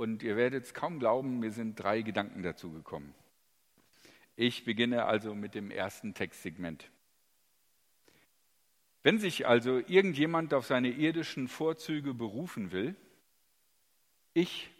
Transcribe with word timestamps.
Und 0.00 0.22
ihr 0.22 0.34
werdet 0.34 0.64
es 0.64 0.72
kaum 0.72 0.98
glauben, 0.98 1.40
mir 1.40 1.50
sind 1.50 1.78
drei 1.78 2.00
Gedanken 2.00 2.42
dazu 2.42 2.72
gekommen. 2.72 3.14
Ich 4.34 4.64
beginne 4.64 5.04
also 5.04 5.34
mit 5.34 5.54
dem 5.54 5.70
ersten 5.70 6.14
Textsegment. 6.14 6.90
Wenn 9.02 9.18
sich 9.18 9.46
also 9.46 9.76
irgendjemand 9.76 10.54
auf 10.54 10.64
seine 10.64 10.88
irdischen 10.88 11.48
Vorzüge 11.48 12.14
berufen 12.14 12.72
will, 12.72 12.96
ich 14.32 14.70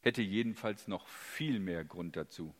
hätte 0.00 0.22
jedenfalls 0.22 0.88
noch 0.88 1.06
viel 1.06 1.60
mehr 1.60 1.84
Grund 1.84 2.16
dazu. 2.16 2.54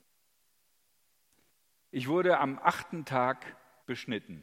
Ich 1.92 2.08
wurde 2.08 2.40
am 2.40 2.58
achten 2.58 3.06
Tag 3.06 3.56
beschnitten. 3.86 4.42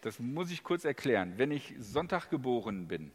Das 0.00 0.18
muss 0.18 0.50
ich 0.50 0.64
kurz 0.64 0.84
erklären. 0.84 1.34
Wenn 1.38 1.52
ich 1.52 1.76
Sonntag 1.78 2.28
geboren 2.28 2.88
bin, 2.88 3.12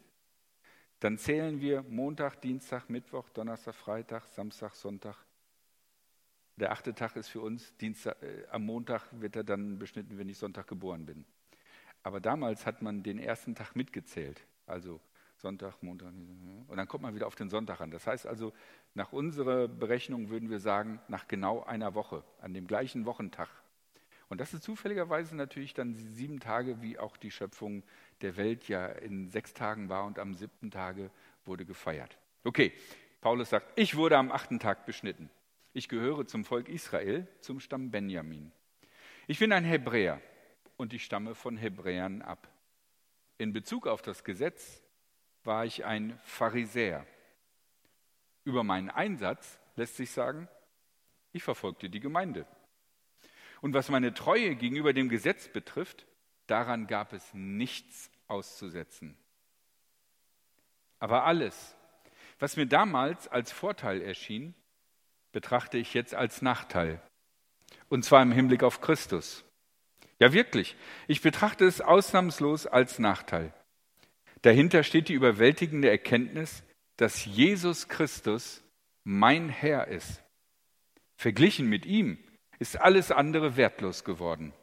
dann 1.04 1.18
zählen 1.18 1.60
wir 1.60 1.82
Montag, 1.82 2.40
Dienstag, 2.40 2.88
Mittwoch, 2.88 3.28
Donnerstag, 3.28 3.74
Freitag, 3.74 4.24
Samstag, 4.24 4.74
Sonntag. 4.74 5.16
Der 6.56 6.72
achte 6.72 6.94
Tag 6.94 7.14
ist 7.16 7.28
für 7.28 7.42
uns, 7.42 7.76
Dienstag, 7.76 8.22
äh, 8.22 8.46
am 8.50 8.64
Montag 8.64 9.02
wird 9.12 9.36
er 9.36 9.44
dann 9.44 9.78
beschnitten, 9.78 10.16
wenn 10.16 10.30
ich 10.30 10.38
Sonntag 10.38 10.66
geboren 10.66 11.04
bin. 11.04 11.26
Aber 12.02 12.20
damals 12.20 12.64
hat 12.64 12.80
man 12.80 13.02
den 13.02 13.18
ersten 13.18 13.54
Tag 13.54 13.76
mitgezählt. 13.76 14.46
Also 14.64 14.98
Sonntag, 15.36 15.82
Montag. 15.82 16.08
Und 16.68 16.74
dann 16.74 16.88
kommt 16.88 17.02
man 17.02 17.14
wieder 17.14 17.26
auf 17.26 17.34
den 17.34 17.50
Sonntag 17.50 17.82
an. 17.82 17.90
Das 17.90 18.06
heißt 18.06 18.26
also, 18.26 18.54
nach 18.94 19.12
unserer 19.12 19.68
Berechnung 19.68 20.30
würden 20.30 20.48
wir 20.48 20.58
sagen, 20.58 21.02
nach 21.08 21.28
genau 21.28 21.64
einer 21.64 21.94
Woche, 21.94 22.24
an 22.40 22.54
dem 22.54 22.66
gleichen 22.66 23.04
Wochentag. 23.04 23.50
Und 24.34 24.40
das 24.40 24.52
ist 24.52 24.64
zufälligerweise 24.64 25.36
natürlich 25.36 25.74
dann 25.74 25.94
sieben 25.94 26.40
Tage, 26.40 26.82
wie 26.82 26.98
auch 26.98 27.16
die 27.16 27.30
Schöpfung 27.30 27.84
der 28.20 28.36
Welt 28.36 28.66
ja 28.66 28.86
in 28.86 29.28
sechs 29.28 29.54
Tagen 29.54 29.88
war 29.88 30.06
und 30.06 30.18
am 30.18 30.34
siebten 30.34 30.72
Tage 30.72 31.12
wurde 31.44 31.64
gefeiert. 31.64 32.18
Okay, 32.42 32.72
Paulus 33.20 33.50
sagt, 33.50 33.78
ich 33.78 33.94
wurde 33.94 34.18
am 34.18 34.32
achten 34.32 34.58
Tag 34.58 34.86
beschnitten. 34.86 35.30
Ich 35.72 35.88
gehöre 35.88 36.26
zum 36.26 36.44
Volk 36.44 36.68
Israel, 36.68 37.28
zum 37.38 37.60
Stamm 37.60 37.92
Benjamin. 37.92 38.50
Ich 39.28 39.38
bin 39.38 39.52
ein 39.52 39.62
Hebräer 39.62 40.20
und 40.76 40.92
ich 40.92 41.04
stamme 41.04 41.36
von 41.36 41.56
Hebräern 41.56 42.20
ab. 42.20 42.48
In 43.38 43.52
Bezug 43.52 43.86
auf 43.86 44.02
das 44.02 44.24
Gesetz 44.24 44.82
war 45.44 45.64
ich 45.64 45.84
ein 45.84 46.18
Pharisäer. 46.24 47.06
Über 48.42 48.64
meinen 48.64 48.90
Einsatz 48.90 49.60
lässt 49.76 49.96
sich 49.96 50.10
sagen, 50.10 50.48
ich 51.30 51.44
verfolgte 51.44 51.88
die 51.88 52.00
Gemeinde. 52.00 52.48
Und 53.64 53.72
was 53.72 53.88
meine 53.88 54.12
Treue 54.12 54.56
gegenüber 54.56 54.92
dem 54.92 55.08
Gesetz 55.08 55.48
betrifft, 55.48 56.04
daran 56.48 56.86
gab 56.86 57.14
es 57.14 57.32
nichts 57.32 58.10
auszusetzen. 58.28 59.16
Aber 60.98 61.24
alles, 61.24 61.74
was 62.38 62.58
mir 62.58 62.66
damals 62.66 63.26
als 63.26 63.52
Vorteil 63.52 64.02
erschien, 64.02 64.52
betrachte 65.32 65.78
ich 65.78 65.94
jetzt 65.94 66.14
als 66.14 66.42
Nachteil. 66.42 67.00
Und 67.88 68.04
zwar 68.04 68.20
im 68.20 68.32
Hinblick 68.32 68.62
auf 68.62 68.82
Christus. 68.82 69.46
Ja, 70.18 70.34
wirklich. 70.34 70.76
Ich 71.08 71.22
betrachte 71.22 71.64
es 71.64 71.80
ausnahmslos 71.80 72.66
als 72.66 72.98
Nachteil. 72.98 73.54
Dahinter 74.42 74.82
steht 74.82 75.08
die 75.08 75.14
überwältigende 75.14 75.88
Erkenntnis, 75.88 76.64
dass 76.98 77.24
Jesus 77.24 77.88
Christus 77.88 78.62
mein 79.04 79.48
Herr 79.48 79.88
ist. 79.88 80.22
Verglichen 81.16 81.66
mit 81.70 81.86
ihm 81.86 82.18
ist 82.64 82.80
alles 82.80 83.10
andere 83.10 83.58
wertlos 83.58 84.04
geworden. 84.04 84.54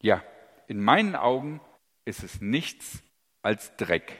Ja, 0.00 0.22
in 0.68 0.80
meinen 0.80 1.16
Augen 1.16 1.60
ist 2.04 2.22
es 2.22 2.40
nichts 2.40 3.02
als 3.42 3.74
Dreck. 3.76 4.12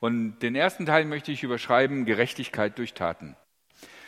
Und 0.00 0.40
den 0.40 0.54
ersten 0.54 0.84
Teil 0.84 1.06
möchte 1.06 1.32
ich 1.32 1.42
überschreiben, 1.42 2.04
Gerechtigkeit 2.04 2.76
durch 2.76 2.92
Taten. 2.92 3.36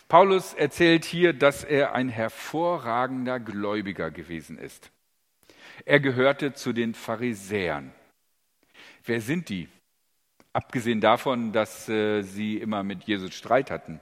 Paulus 0.09 0.53
erzählt 0.53 1.07
hier, 1.07 1.33
dass 1.33 1.65
er 1.65 1.95
ein 1.95 2.11
hervorragender 2.11 3.41
Gläubiger 3.41 4.11
gewesen 4.11 4.59
ist. 4.59 4.91
Er 5.87 6.01
gehörte 6.01 6.53
zu 6.53 6.75
den 6.75 6.93
Pharisäern. 6.93 7.95
Wer 9.05 9.23
sind 9.23 9.49
die? 9.49 9.71
Abgesehen 10.53 11.01
davon, 11.01 11.53
dass 11.53 11.89
äh, 11.89 12.21
sie 12.21 12.59
immer 12.59 12.83
mit 12.83 13.05
Jesus 13.05 13.33
Streit 13.33 13.71
hatten. 13.71 14.01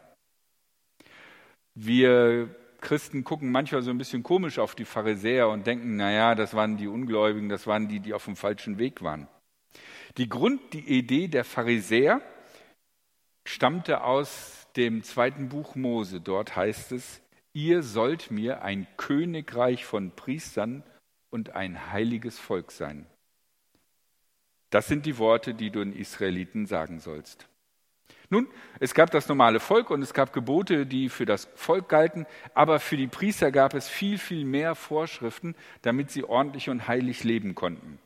Wir 1.76 2.56
Christen 2.80 3.24
gucken 3.24 3.50
manchmal 3.50 3.82
so 3.82 3.90
ein 3.90 3.98
bisschen 3.98 4.22
komisch 4.22 4.58
auf 4.58 4.74
die 4.74 4.84
Pharisäer 4.84 5.48
und 5.48 5.66
denken, 5.66 5.96
naja, 5.96 6.34
das 6.34 6.54
waren 6.54 6.76
die 6.76 6.86
Ungläubigen, 6.86 7.48
das 7.48 7.66
waren 7.66 7.88
die, 7.88 8.00
die 8.00 8.14
auf 8.14 8.24
dem 8.24 8.36
falschen 8.36 8.78
Weg 8.78 9.02
waren. 9.02 9.28
Die 10.16 10.28
Grund, 10.28 10.72
die 10.72 10.98
Idee 10.98 11.28
der 11.28 11.44
Pharisäer 11.44 12.22
stammte 13.44 14.02
aus 14.02 14.66
dem 14.76 15.02
zweiten 15.02 15.48
Buch 15.48 15.74
Mose. 15.74 16.20
Dort 16.20 16.54
heißt 16.54 16.92
es, 16.92 17.20
ihr 17.52 17.82
sollt 17.82 18.30
mir 18.30 18.62
ein 18.62 18.86
Königreich 18.96 19.84
von 19.84 20.12
Priestern 20.12 20.82
und 21.30 21.50
ein 21.50 21.92
heiliges 21.92 22.38
Volk 22.38 22.70
sein. 22.70 23.06
Das 24.70 24.86
sind 24.86 25.06
die 25.06 25.18
Worte, 25.18 25.54
die 25.54 25.70
du 25.70 25.80
den 25.80 25.94
Israeliten 25.94 26.66
sagen 26.66 27.00
sollst. 27.00 27.48
Nun, 28.30 28.46
es 28.78 28.92
gab 28.92 29.10
das 29.10 29.28
normale 29.28 29.58
Volk 29.58 29.90
und 29.90 30.02
es 30.02 30.12
gab 30.12 30.32
Gebote, 30.34 30.84
die 30.84 31.08
für 31.08 31.24
das 31.24 31.48
Volk 31.54 31.88
galten, 31.88 32.26
aber 32.54 32.78
für 32.78 32.98
die 32.98 33.06
Priester 33.06 33.50
gab 33.50 33.72
es 33.72 33.88
viel, 33.88 34.18
viel 34.18 34.44
mehr 34.44 34.74
Vorschriften, 34.74 35.54
damit 35.80 36.10
sie 36.10 36.24
ordentlich 36.24 36.68
und 36.68 36.86
heilig 36.86 37.24
leben 37.24 37.54
konnten. 37.54 37.98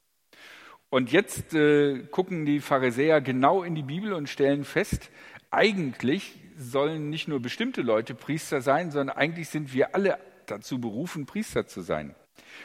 Und 0.91 1.11
jetzt 1.11 1.55
äh, 1.55 2.05
gucken 2.11 2.45
die 2.45 2.61
Pharisäer 2.61 3.21
genau 3.21 3.63
in 3.63 3.75
die 3.75 3.83
Bibel 3.83 4.13
und 4.13 4.29
stellen 4.29 4.65
fest, 4.65 5.11
eigentlich 5.51 6.39
sollen 6.57 7.11
nicht 7.11 7.29
nur 7.29 7.41
bestimmte 7.41 7.83
Leute 7.83 8.15
Priester 8.15 8.61
sein, 8.61 8.91
sondern 8.91 9.17
eigentlich 9.17 9.49
sind 9.49 9.73
wir 9.73 9.95
alle 9.95 10.19
dazu 10.47 10.81
berufen, 10.81 11.27
Priester 11.27 11.67
zu 11.67 11.81
sein. 11.81 12.15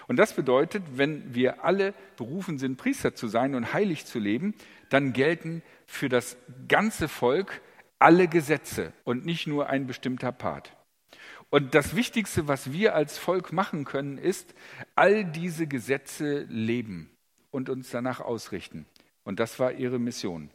Und 0.08 0.18
das 0.18 0.34
bedeutet, 0.34 0.84
wenn 0.96 1.34
wir 1.34 1.64
alle 1.64 1.94
berufen 2.16 2.58
sind, 2.60 2.78
Priester 2.78 3.14
zu 3.14 3.28
sein 3.28 3.56
und 3.56 3.74
heilig 3.74 4.06
zu 4.06 4.20
leben, 4.20 4.54
dann 4.90 5.14
gelten 5.14 5.62
für 5.86 6.10
das 6.10 6.38
ganze 6.68 7.08
Volk 7.08 7.62
alle 8.00 8.28
Gesetze 8.28 8.94
und 9.04 9.26
nicht 9.26 9.48
nur 9.48 9.68
ein 9.68 9.88
bestimmter 9.88 10.32
Part. 10.32 10.74
Und 11.50 11.76
das 11.76 11.96
Wichtigste, 11.96 12.48
was 12.48 12.72
wir 12.72 12.94
als 12.94 13.18
Volk 13.18 13.54
machen 13.54 13.86
können, 13.86 14.18
ist, 14.18 14.54
all 14.96 15.24
diese 15.24 15.68
Gesetze 15.68 16.46
leben 16.50 17.10
und 17.52 17.70
uns 17.70 17.90
danach 17.90 18.20
ausrichten. 18.20 18.86
Und 19.24 19.40
das 19.40 19.60
war 19.60 19.72
ihre 19.72 20.00
Mission. 20.00 20.50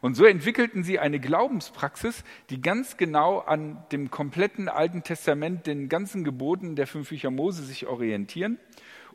Und 0.00 0.14
so 0.14 0.24
entwickelten 0.24 0.82
sie 0.82 0.98
eine 0.98 1.20
Glaubenspraxis, 1.20 2.24
die 2.50 2.60
ganz 2.60 2.96
genau 2.96 3.38
an 3.38 3.84
dem 3.92 4.10
kompletten 4.10 4.68
Alten 4.68 5.02
Testament, 5.02 5.66
den 5.66 5.88
ganzen 5.88 6.24
Geboten 6.24 6.76
der 6.76 6.86
fünf 6.86 7.08
Bücher 7.08 7.30
Mose 7.30 7.62
sich 7.64 7.86
orientieren 7.86 8.58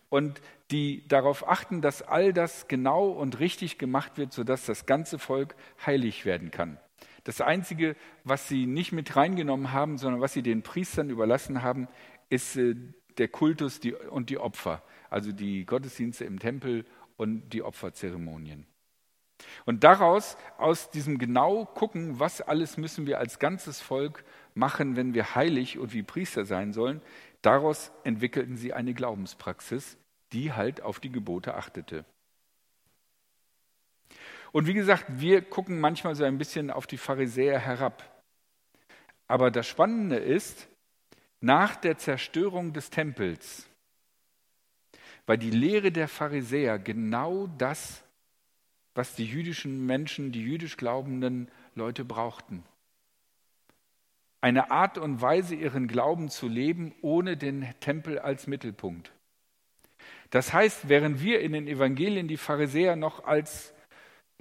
und 0.09 0.41
die 0.71 1.07
darauf 1.07 1.47
achten, 1.47 1.81
dass 1.81 2.01
all 2.01 2.33
das 2.33 2.67
genau 2.67 3.09
und 3.09 3.39
richtig 3.39 3.77
gemacht 3.77 4.17
wird, 4.17 4.33
sodass 4.33 4.65
das 4.65 4.85
ganze 4.85 5.19
Volk 5.19 5.55
heilig 5.85 6.25
werden 6.25 6.51
kann. 6.51 6.77
Das 7.23 7.39
Einzige, 7.39 7.95
was 8.23 8.47
sie 8.47 8.65
nicht 8.65 8.91
mit 8.91 9.15
reingenommen 9.15 9.71
haben, 9.71 9.97
sondern 9.97 10.21
was 10.21 10.33
sie 10.33 10.41
den 10.41 10.63
Priestern 10.63 11.09
überlassen 11.09 11.61
haben, 11.61 11.87
ist 12.29 12.55
äh, 12.55 12.75
der 13.17 13.27
Kultus 13.27 13.79
und 14.09 14.29
die 14.29 14.37
Opfer, 14.37 14.83
also 15.09 15.31
die 15.31 15.65
Gottesdienste 15.65 16.25
im 16.25 16.39
Tempel 16.39 16.85
und 17.17 17.49
die 17.49 17.61
Opferzeremonien. 17.61 18.65
Und 19.65 19.83
daraus, 19.83 20.37
aus 20.57 20.89
diesem 20.89 21.17
genau 21.17 21.65
gucken, 21.65 22.19
was 22.19 22.41
alles 22.41 22.77
müssen 22.77 23.05
wir 23.07 23.19
als 23.19 23.39
ganzes 23.39 23.81
Volk 23.81 24.23
machen, 24.53 24.95
wenn 24.95 25.13
wir 25.13 25.35
heilig 25.35 25.77
und 25.77 25.93
wie 25.93 26.03
Priester 26.03 26.45
sein 26.45 26.73
sollen, 26.73 27.01
daraus 27.41 27.91
entwickelten 28.03 28.57
sie 28.57 28.73
eine 28.73 28.93
Glaubenspraxis, 28.93 29.97
die 30.33 30.53
halt 30.53 30.81
auf 30.81 30.99
die 30.99 31.11
Gebote 31.11 31.55
achtete. 31.55 32.05
Und 34.51 34.67
wie 34.67 34.73
gesagt, 34.73 35.05
wir 35.07 35.41
gucken 35.41 35.79
manchmal 35.79 36.15
so 36.15 36.23
ein 36.23 36.37
bisschen 36.37 36.71
auf 36.71 36.87
die 36.87 36.97
Pharisäer 36.97 37.59
herab. 37.59 38.03
Aber 39.27 39.49
das 39.49 39.67
Spannende 39.67 40.17
ist, 40.17 40.67
nach 41.39 41.75
der 41.75 41.97
Zerstörung 41.97 42.73
des 42.73 42.89
Tempels 42.89 43.67
war 45.25 45.37
die 45.37 45.51
Lehre 45.51 45.91
der 45.91 46.07
Pharisäer 46.07 46.77
genau 46.79 47.47
das, 47.57 48.03
was 48.95 49.15
die 49.15 49.25
jüdischen 49.25 49.85
Menschen, 49.85 50.31
die 50.31 50.41
jüdisch 50.41 50.77
glaubenden 50.77 51.49
Leute 51.75 52.03
brauchten. 52.05 52.63
Eine 54.41 54.71
Art 54.71 54.97
und 54.97 55.21
Weise, 55.21 55.55
ihren 55.55 55.87
Glauben 55.87 56.29
zu 56.29 56.47
leben, 56.47 56.93
ohne 57.01 57.37
den 57.37 57.67
Tempel 57.79 58.19
als 58.19 58.47
Mittelpunkt. 58.47 59.11
Das 60.31 60.51
heißt, 60.51 60.89
während 60.89 61.21
wir 61.21 61.41
in 61.41 61.53
den 61.53 61.67
Evangelien 61.67 62.27
die 62.27 62.37
Pharisäer 62.37 62.95
noch 62.95 63.23
als 63.25 63.73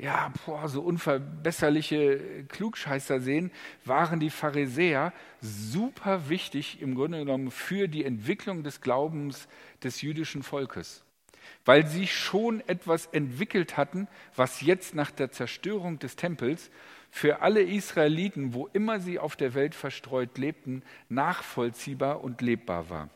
ja, 0.00 0.32
boah, 0.46 0.66
so 0.66 0.80
unverbesserliche 0.80 2.44
Klugscheißer 2.48 3.20
sehen, 3.20 3.50
waren 3.84 4.18
die 4.18 4.30
Pharisäer 4.30 5.12
super 5.42 6.30
wichtig 6.30 6.80
im 6.80 6.94
Grunde 6.94 7.18
genommen 7.18 7.50
für 7.50 7.86
die 7.86 8.04
Entwicklung 8.06 8.62
des 8.62 8.80
Glaubens 8.80 9.46
des 9.84 10.00
jüdischen 10.00 10.42
Volkes. 10.42 11.04
Weil 11.64 11.86
sie 11.86 12.06
schon 12.06 12.60
etwas 12.68 13.06
entwickelt 13.06 13.76
hatten, 13.76 14.08
was 14.34 14.60
jetzt 14.60 14.94
nach 14.94 15.10
der 15.10 15.30
Zerstörung 15.30 15.98
des 15.98 16.16
Tempels 16.16 16.70
für 17.10 17.42
alle 17.42 17.62
Israeliten, 17.62 18.54
wo 18.54 18.68
immer 18.68 19.00
sie 19.00 19.18
auf 19.18 19.36
der 19.36 19.54
Welt 19.54 19.74
verstreut 19.74 20.38
lebten, 20.38 20.82
nachvollziehbar 21.08 22.22
und 22.22 22.40
lebbar 22.40 22.88
war. 22.88 23.10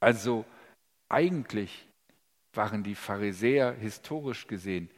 Also 0.00 0.44
eigentlich 1.08 1.88
waren 2.52 2.84
die 2.84 2.94
Pharisäer 2.94 3.72
historisch 3.72 4.46
gesehen 4.46 4.90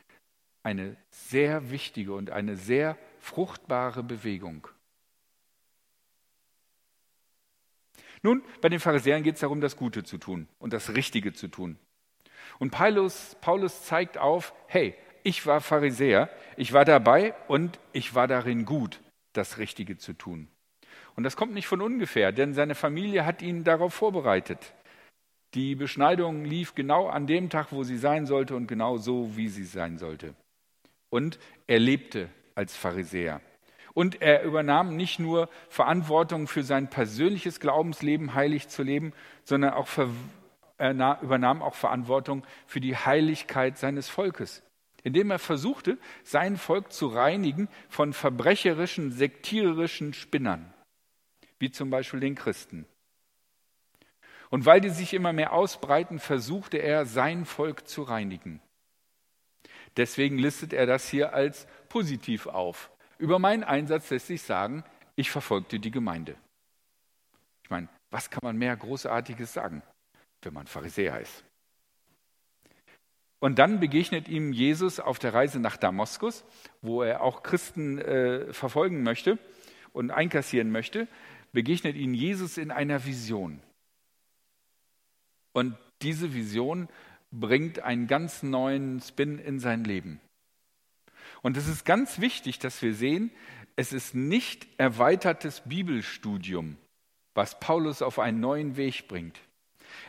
eine 0.62 0.96
sehr 1.10 1.70
wichtige 1.70 2.12
und 2.12 2.30
eine 2.30 2.56
sehr 2.56 2.98
fruchtbare 3.18 4.02
Bewegung. 4.02 4.68
Nun, 8.22 8.42
bei 8.60 8.68
den 8.68 8.80
Pharisäern 8.80 9.22
geht 9.22 9.34
es 9.34 9.40
darum, 9.40 9.60
das 9.60 9.76
Gute 9.76 10.04
zu 10.04 10.18
tun 10.18 10.46
und 10.58 10.72
das 10.72 10.94
Richtige 10.94 11.32
zu 11.32 11.48
tun. 11.48 11.78
Und 12.58 12.70
Paulus, 12.70 13.36
Paulus 13.40 13.84
zeigt 13.84 14.18
auf, 14.18 14.52
hey, 14.66 14.94
ich 15.22 15.46
war 15.46 15.60
Pharisäer, 15.60 16.30
ich 16.56 16.72
war 16.72 16.84
dabei 16.84 17.34
und 17.48 17.78
ich 17.92 18.14
war 18.14 18.26
darin 18.26 18.64
gut, 18.64 19.00
das 19.32 19.58
Richtige 19.58 19.96
zu 19.96 20.12
tun. 20.12 20.48
Und 21.16 21.24
das 21.24 21.36
kommt 21.36 21.54
nicht 21.54 21.66
von 21.66 21.80
ungefähr, 21.80 22.32
denn 22.32 22.54
seine 22.54 22.74
Familie 22.74 23.24
hat 23.24 23.42
ihn 23.42 23.64
darauf 23.64 23.94
vorbereitet. 23.94 24.74
Die 25.54 25.74
Beschneidung 25.74 26.44
lief 26.44 26.74
genau 26.74 27.08
an 27.08 27.26
dem 27.26 27.50
Tag, 27.50 27.72
wo 27.72 27.82
sie 27.82 27.98
sein 27.98 28.26
sollte 28.26 28.54
und 28.54 28.68
genau 28.68 28.98
so, 28.98 29.36
wie 29.36 29.48
sie 29.48 29.64
sein 29.64 29.98
sollte. 29.98 30.34
Und 31.08 31.38
er 31.66 31.80
lebte 31.80 32.28
als 32.54 32.76
Pharisäer. 32.76 33.40
Und 33.92 34.22
er 34.22 34.42
übernahm 34.42 34.96
nicht 34.96 35.18
nur 35.18 35.48
Verantwortung 35.68 36.46
für 36.46 36.62
sein 36.62 36.88
persönliches 36.88 37.60
Glaubensleben 37.60 38.34
heilig 38.34 38.68
zu 38.68 38.82
leben, 38.82 39.12
sondern 39.44 39.74
auch 39.74 39.88
er 40.78 41.18
übernahm 41.22 41.62
auch 41.62 41.74
Verantwortung 41.74 42.42
für 42.66 42.80
die 42.80 42.96
Heiligkeit 42.96 43.76
seines 43.76 44.08
Volkes, 44.08 44.62
indem 45.02 45.30
er 45.30 45.38
versuchte, 45.38 45.98
sein 46.22 46.56
Volk 46.56 46.92
zu 46.92 47.08
reinigen 47.08 47.68
von 47.88 48.12
verbrecherischen, 48.12 49.12
sektiererischen 49.12 50.14
Spinnern, 50.14 50.72
wie 51.58 51.70
zum 51.70 51.90
Beispiel 51.90 52.20
den 52.20 52.34
Christen. 52.34 52.86
Und 54.48 54.66
weil 54.66 54.80
die 54.80 54.88
sich 54.88 55.14
immer 55.14 55.32
mehr 55.32 55.52
ausbreiten, 55.52 56.18
versuchte 56.18 56.78
er, 56.78 57.04
sein 57.06 57.44
Volk 57.44 57.86
zu 57.86 58.02
reinigen. 58.02 58.60
Deswegen 59.96 60.38
listet 60.38 60.72
er 60.72 60.86
das 60.86 61.08
hier 61.08 61.34
als 61.34 61.66
positiv 61.88 62.46
auf. 62.46 62.90
Über 63.20 63.38
meinen 63.38 63.64
Einsatz 63.64 64.08
lässt 64.08 64.28
sich 64.28 64.40
sagen, 64.40 64.82
ich 65.14 65.30
verfolgte 65.30 65.78
die 65.78 65.90
Gemeinde. 65.90 66.36
Ich 67.62 67.68
meine, 67.68 67.86
was 68.10 68.30
kann 68.30 68.40
man 68.42 68.56
mehr 68.56 68.74
Großartiges 68.74 69.52
sagen, 69.52 69.82
wenn 70.40 70.54
man 70.54 70.66
Pharisäer 70.66 71.20
ist? 71.20 71.44
Und 73.38 73.58
dann 73.58 73.78
begegnet 73.78 74.26
ihm 74.28 74.54
Jesus 74.54 75.00
auf 75.00 75.18
der 75.18 75.34
Reise 75.34 75.60
nach 75.60 75.76
Damaskus, 75.76 76.44
wo 76.80 77.02
er 77.02 77.20
auch 77.20 77.42
Christen 77.42 77.98
äh, 77.98 78.52
verfolgen 78.54 79.02
möchte 79.02 79.38
und 79.92 80.10
einkassieren 80.10 80.70
möchte, 80.70 81.06
begegnet 81.52 81.96
ihn 81.96 82.14
Jesus 82.14 82.56
in 82.56 82.70
einer 82.70 83.04
Vision. 83.04 83.60
Und 85.52 85.76
diese 86.00 86.32
Vision 86.32 86.88
bringt 87.30 87.80
einen 87.80 88.06
ganz 88.06 88.42
neuen 88.42 89.00
Spin 89.00 89.38
in 89.38 89.58
sein 89.60 89.84
Leben. 89.84 90.20
Und 91.42 91.56
es 91.56 91.68
ist 91.68 91.84
ganz 91.84 92.20
wichtig, 92.20 92.58
dass 92.58 92.82
wir 92.82 92.94
sehen, 92.94 93.30
es 93.76 93.92
ist 93.92 94.14
nicht 94.14 94.66
erweitertes 94.78 95.62
Bibelstudium, 95.64 96.76
was 97.34 97.58
Paulus 97.60 98.02
auf 98.02 98.18
einen 98.18 98.40
neuen 98.40 98.76
Weg 98.76 99.08
bringt. 99.08 99.40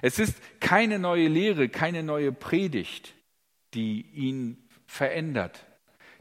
Es 0.02 0.20
ist 0.20 0.36
keine 0.60 1.00
neue 1.00 1.28
Lehre, 1.28 1.70
keine 1.70 2.04
neue 2.04 2.32
Predigt, 2.32 3.14
die 3.74 4.02
ihn 4.14 4.58
verändert. 4.86 5.66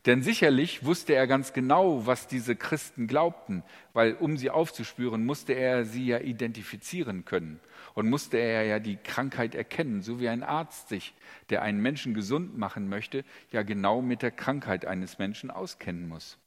Denn 0.07 0.23
sicherlich 0.23 0.85
wusste 0.85 1.15
er 1.15 1.27
ganz 1.27 1.53
genau, 1.53 2.07
was 2.07 2.27
diese 2.27 2.57
Christen 2.57 3.07
glaubten, 3.07 3.63
weil 3.93 4.15
um 4.15 4.39
sie 4.39 4.49
aufzuspüren, 4.49 5.27
musste 5.27 5.53
er 5.53 5.85
sie 5.85 6.07
ja 6.07 6.21
identifizieren 6.21 7.27
können 7.27 7.61
und 7.95 8.09
musste 8.09 8.39
er 8.39 8.65
ja 8.65 8.79
die 8.79 8.97
Krankheit 8.97 9.55
erkennen, 9.55 10.01
so 10.01 10.19
wie 10.19 10.29
ein 10.29 10.43
Arzt 10.43 10.89
sich, 10.89 11.15
der 11.51 11.61
einen 11.63 11.81
Menschen 11.81 12.15
gesund 12.15 12.57
machen 12.57 12.89
möchte, 12.89 13.25
ja 13.53 13.63
genau 13.63 14.01
mit 14.01 14.23
der 14.23 14.31
Krankheit 14.31 14.87
eines 14.87 15.19
Menschen 15.19 15.51
auskennen 15.51 16.09
muss. 16.09 16.39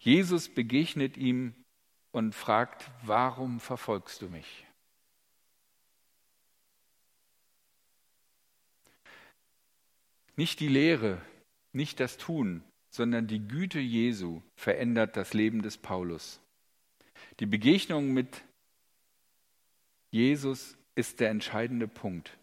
Jesus 0.00 0.48
begegnet 0.48 1.16
ihm 1.16 1.54
und 2.10 2.34
fragt, 2.34 2.90
warum 3.04 3.60
verfolgst 3.60 4.22
du 4.22 4.28
mich? 4.28 4.66
Nicht 10.40 10.60
die 10.60 10.68
Lehre, 10.68 11.20
nicht 11.74 12.00
das 12.00 12.16
Tun, 12.16 12.62
sondern 12.88 13.26
die 13.26 13.46
Güte 13.46 13.78
Jesu 13.78 14.40
verändert 14.56 15.14
das 15.18 15.34
Leben 15.34 15.60
des 15.60 15.76
Paulus. 15.76 16.40
Die 17.40 17.44
Begegnung 17.44 18.14
mit 18.14 18.42
Jesus 20.10 20.78
ist 20.94 21.20
der 21.20 21.28
entscheidende 21.28 21.88
Punkt. 21.88 22.38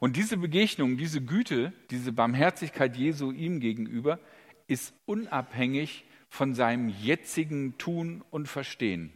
Und 0.00 0.16
diese 0.16 0.38
Begegnung, 0.38 0.96
diese 0.96 1.20
Güte, 1.22 1.72
diese 1.90 2.10
Barmherzigkeit 2.10 2.96
Jesu 2.96 3.30
ihm 3.30 3.60
gegenüber 3.60 4.18
ist 4.66 4.92
unabhängig 5.06 6.04
von 6.28 6.52
seinem 6.52 6.88
jetzigen 6.88 7.78
Tun 7.78 8.24
und 8.32 8.48
Verstehen. 8.48 9.12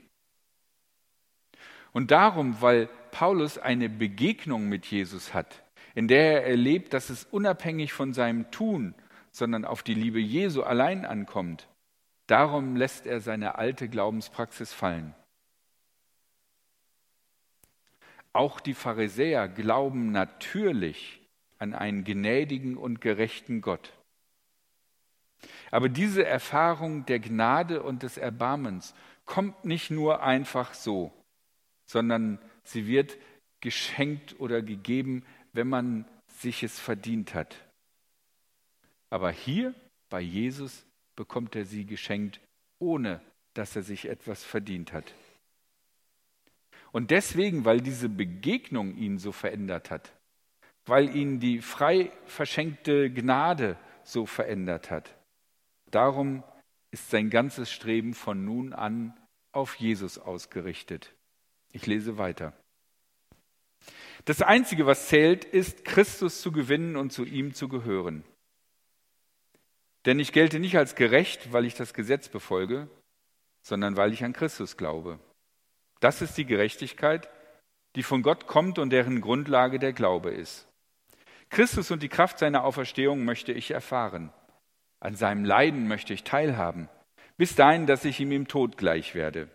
Und 1.91 2.13
darum, 2.13 2.63
weil 2.63 2.89
Paulus 3.11 3.59
eine 3.59 3.89
Begegnung 3.89 4.69
mit 4.69 4.87
Jesus 4.87 5.35
hat, 5.35 5.65
in 5.99 6.07
der 6.07 6.43
er 6.43 6.47
erlebt, 6.47 6.95
dass 6.95 7.11
es 7.11 7.25
unabhängig 7.25 7.93
von 7.93 8.15
seinem 8.15 8.51
Tun, 8.51 8.95
sondern 9.31 9.65
auf 9.65 9.83
die 9.83 9.95
Liebe 9.95 10.21
Jesu 10.21 10.63
allein 10.63 11.05
ankommt, 11.05 11.69
Darum 12.29 12.77
lässt 12.77 13.07
er 13.07 13.21
seine 13.21 13.57
alte 13.57 13.89
Glaubenspraxis 13.89 14.75
fallen. 14.75 15.15
Auch 18.35 18.61
die 18.61 18.75
Pharisäer 18.75 19.49
glauben 19.49 20.13
natürlich 20.13 21.27
an 21.59 21.73
einen 21.73 22.05
gnädigen 22.05 22.77
und 22.77 23.01
gerechten 23.01 23.63
Gott. 23.63 23.95
Aber 25.71 25.89
diese 25.89 26.25
Erfahrung 26.25 27.07
der 27.07 27.19
Gnade 27.19 27.83
und 27.83 28.03
des 28.03 28.19
Erbarmens 28.19 28.95
kommt 29.25 29.65
nicht 29.65 29.91
nur 29.91 30.23
einfach 30.23 30.75
so, 30.75 31.11
sondern 31.87 32.39
sie 32.63 32.87
wird 32.87 33.17
geschenkt 33.61 34.39
oder 34.39 34.61
gegeben, 34.61 35.25
wenn 35.59 35.69
man 35.69 36.05
sich 36.29 36.63
es 36.63 36.79
verdient 36.79 37.35
hat. 37.35 37.57
Aber 39.11 39.33
hier 39.33 39.75
bei 40.09 40.21
Jesus 40.21 40.87
bekommt 41.17 41.57
er 41.57 41.65
sie 41.65 41.85
geschenkt, 41.85 42.41
ohne 42.79 43.21
dass 43.55 43.75
er 43.75 43.83
sich 43.83 44.09
etwas 44.09 44.45
verdient 44.45 44.93
hat. 44.93 45.13
Und 46.93 47.11
deswegen, 47.11 47.65
weil 47.65 47.81
diese 47.81 48.09
Begegnung 48.09 48.97
ihn 48.97 49.19
so 49.19 49.33
verändert 49.33 49.91
hat, 49.91 50.13
weil 50.87 51.13
ihn 51.17 51.41
die 51.41 51.61
frei 51.61 52.13
verschenkte 52.27 53.11
Gnade 53.11 53.77
so 54.05 54.27
verändert 54.27 54.93
hat, 54.93 55.13
darum 55.91 56.45
ist 56.93 57.11
sein 57.11 57.31
ganzes 57.31 57.69
Streben 57.69 58.15
von 58.15 58.45
nun 58.45 58.73
an 58.73 59.13
auf 59.51 59.75
Jesus 59.75 60.19
ausgerichtet. 60.19 61.13
Ich 61.73 61.85
lese 61.85 62.17
weiter. 62.17 62.53
Das 64.29 64.43
Einzige, 64.43 64.85
was 64.85 65.09
zählt, 65.09 65.47
ist, 65.47 65.87
Christus 65.87 66.43
zu 66.43 66.53
gewinnen 66.53 66.97
und 66.97 67.15
zu 67.15 67.25
ihm 67.25 67.55
zu 67.55 67.67
gehören. 67.67 68.25
Denn 70.05 70.21
ich 70.21 70.33
gelte 70.33 70.61
nicht 70.61 70.77
als 70.77 70.97
gerecht, 70.97 71.55
weil 71.55 71.65
ich 71.65 71.75
das 71.75 71.95
Gesetz 71.95 72.29
befolge, 72.29 72.91
sondern 73.63 73.97
weil 73.97 74.13
ich 74.13 74.23
an 74.25 74.35
Christus 74.35 74.77
glaube. 74.77 75.19
Das 76.01 76.21
ist 76.21 76.37
die 76.37 76.45
Gerechtigkeit, 76.45 77.31
die 77.97 78.03
von 78.03 78.21
Gott 78.21 78.47
kommt 78.47 78.79
und 78.79 78.91
deren 78.91 79.23
Grundlage 79.23 79.79
der 79.79 79.95
Glaube 79.95 80.29
ist. 80.29 80.69
Christus 81.49 81.91
und 81.91 82.03
die 82.03 82.11
Kraft 82.11 82.39
seiner 82.39 82.65
Auferstehung 82.65 83.25
möchte 83.25 83.53
ich 83.53 83.71
erfahren. 83.71 84.31
An 85.01 85.15
seinem 85.15 85.47
Leiden 85.47 85.89
möchte 85.89 86.13
ich 86.13 86.23
teilhaben, 86.23 86.91
bis 87.39 87.55
dahin, 87.55 87.87
dass 87.87 88.05
ich 88.05 88.21
ihm 88.21 88.33
im 88.33 88.47
Tod 88.47 88.77
gleich 88.77 89.15
werde. 89.15 89.49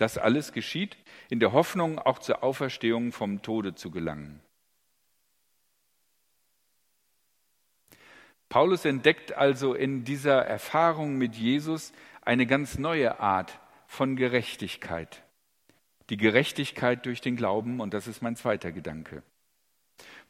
Das 0.00 0.16
alles 0.16 0.52
geschieht 0.52 0.96
in 1.28 1.40
der 1.40 1.52
Hoffnung, 1.52 1.98
auch 1.98 2.20
zur 2.20 2.42
Auferstehung 2.42 3.12
vom 3.12 3.42
Tode 3.42 3.74
zu 3.74 3.90
gelangen. 3.90 4.40
Paulus 8.48 8.86
entdeckt 8.86 9.34
also 9.34 9.74
in 9.74 10.02
dieser 10.04 10.38
Erfahrung 10.46 11.18
mit 11.18 11.34
Jesus 11.34 11.92
eine 12.22 12.46
ganz 12.46 12.78
neue 12.78 13.20
Art 13.20 13.60
von 13.86 14.16
Gerechtigkeit. 14.16 15.22
Die 16.08 16.16
Gerechtigkeit 16.16 17.04
durch 17.04 17.20
den 17.20 17.36
Glauben, 17.36 17.78
und 17.80 17.92
das 17.92 18.06
ist 18.06 18.22
mein 18.22 18.36
zweiter 18.36 18.72
Gedanke. 18.72 19.22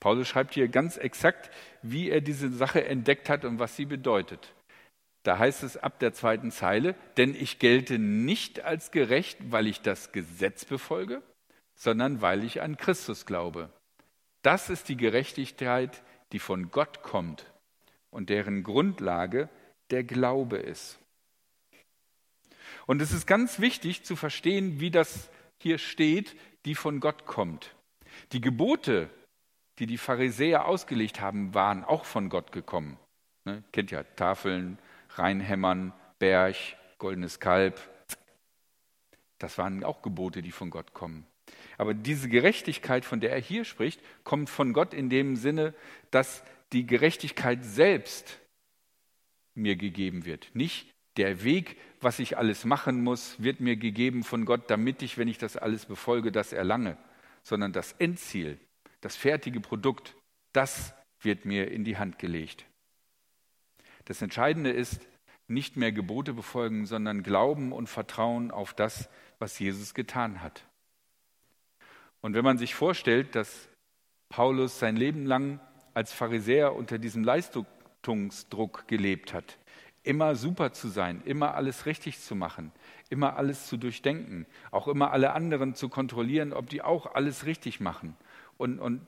Paulus 0.00 0.26
schreibt 0.26 0.54
hier 0.54 0.66
ganz 0.66 0.96
exakt, 0.96 1.48
wie 1.80 2.10
er 2.10 2.20
diese 2.20 2.50
Sache 2.50 2.84
entdeckt 2.84 3.28
hat 3.28 3.44
und 3.44 3.60
was 3.60 3.76
sie 3.76 3.84
bedeutet. 3.84 4.52
Da 5.22 5.38
heißt 5.38 5.62
es 5.62 5.76
ab 5.76 5.98
der 5.98 6.14
zweiten 6.14 6.50
Zeile, 6.50 6.94
denn 7.16 7.34
ich 7.34 7.58
gelte 7.58 7.98
nicht 7.98 8.60
als 8.60 8.90
gerecht, 8.90 9.38
weil 9.50 9.66
ich 9.66 9.82
das 9.82 10.12
Gesetz 10.12 10.64
befolge, 10.64 11.22
sondern 11.74 12.22
weil 12.22 12.42
ich 12.44 12.62
an 12.62 12.76
Christus 12.76 13.26
glaube. 13.26 13.70
Das 14.42 14.70
ist 14.70 14.88
die 14.88 14.96
Gerechtigkeit, 14.96 16.02
die 16.32 16.38
von 16.38 16.70
Gott 16.70 17.02
kommt 17.02 17.52
und 18.10 18.30
deren 18.30 18.62
Grundlage 18.62 19.50
der 19.90 20.04
Glaube 20.04 20.56
ist. 20.56 20.98
Und 22.86 23.02
es 23.02 23.12
ist 23.12 23.26
ganz 23.26 23.60
wichtig 23.60 24.04
zu 24.04 24.16
verstehen, 24.16 24.80
wie 24.80 24.90
das 24.90 25.30
hier 25.58 25.78
steht, 25.78 26.36
die 26.64 26.74
von 26.74 27.00
Gott 27.00 27.26
kommt. 27.26 27.74
Die 28.32 28.40
Gebote, 28.40 29.10
die 29.78 29.86
die 29.86 29.98
Pharisäer 29.98 30.66
ausgelegt 30.66 31.20
haben, 31.20 31.54
waren 31.54 31.84
auch 31.84 32.04
von 32.04 32.28
Gott 32.28 32.52
gekommen. 32.52 32.98
Ne? 33.44 33.62
Kennt 33.72 33.90
ja 33.90 34.02
Tafeln, 34.02 34.78
Reinhämmern, 35.14 35.92
Berg, 36.18 36.56
goldenes 36.98 37.40
Kalb. 37.40 37.80
Das 39.38 39.58
waren 39.58 39.84
auch 39.84 40.02
Gebote, 40.02 40.42
die 40.42 40.52
von 40.52 40.70
Gott 40.70 40.92
kommen. 40.92 41.26
Aber 41.78 41.94
diese 41.94 42.28
Gerechtigkeit, 42.28 43.04
von 43.04 43.20
der 43.20 43.32
er 43.32 43.40
hier 43.40 43.64
spricht, 43.64 44.00
kommt 44.22 44.50
von 44.50 44.72
Gott 44.72 44.92
in 44.94 45.08
dem 45.08 45.36
Sinne, 45.36 45.74
dass 46.10 46.44
die 46.72 46.86
Gerechtigkeit 46.86 47.64
selbst 47.64 48.38
mir 49.54 49.76
gegeben 49.76 50.24
wird. 50.24 50.50
Nicht 50.54 50.94
der 51.16 51.42
Weg, 51.42 51.76
was 52.00 52.18
ich 52.18 52.38
alles 52.38 52.64
machen 52.64 53.02
muss, 53.02 53.42
wird 53.42 53.60
mir 53.60 53.76
gegeben 53.76 54.22
von 54.22 54.44
Gott, 54.44 54.70
damit 54.70 55.02
ich, 55.02 55.18
wenn 55.18 55.28
ich 55.28 55.38
das 55.38 55.56
alles 55.56 55.86
befolge, 55.86 56.32
das 56.32 56.52
erlange, 56.52 56.96
sondern 57.42 57.72
das 57.72 57.92
Endziel, 57.92 58.58
das 59.00 59.16
fertige 59.16 59.60
Produkt, 59.60 60.14
das 60.52 60.94
wird 61.20 61.44
mir 61.44 61.70
in 61.70 61.84
die 61.84 61.98
Hand 61.98 62.18
gelegt. 62.18 62.64
Das 64.04 64.22
Entscheidende 64.22 64.70
ist, 64.70 65.00
nicht 65.50 65.76
mehr 65.76 65.92
Gebote 65.92 66.32
befolgen, 66.32 66.86
sondern 66.86 67.22
Glauben 67.22 67.72
und 67.72 67.88
Vertrauen 67.88 68.50
auf 68.50 68.72
das, 68.72 69.08
was 69.38 69.58
Jesus 69.58 69.94
getan 69.94 70.42
hat. 70.42 70.64
Und 72.20 72.34
wenn 72.34 72.44
man 72.44 72.58
sich 72.58 72.74
vorstellt, 72.74 73.34
dass 73.34 73.68
Paulus 74.28 74.78
sein 74.78 74.96
Leben 74.96 75.26
lang 75.26 75.60
als 75.92 76.12
Pharisäer 76.12 76.74
unter 76.74 76.98
diesem 76.98 77.24
Leistungsdruck 77.24 78.86
gelebt 78.86 79.34
hat, 79.34 79.58
immer 80.02 80.36
super 80.36 80.72
zu 80.72 80.88
sein, 80.88 81.20
immer 81.24 81.54
alles 81.54 81.84
richtig 81.84 82.20
zu 82.20 82.34
machen, 82.36 82.72
immer 83.10 83.36
alles 83.36 83.66
zu 83.66 83.76
durchdenken, 83.76 84.46
auch 84.70 84.88
immer 84.88 85.10
alle 85.10 85.32
anderen 85.32 85.74
zu 85.74 85.88
kontrollieren, 85.88 86.52
ob 86.52 86.70
die 86.70 86.82
auch 86.82 87.14
alles 87.14 87.44
richtig 87.44 87.80
machen. 87.80 88.16
Und, 88.56 88.78
und 88.78 89.06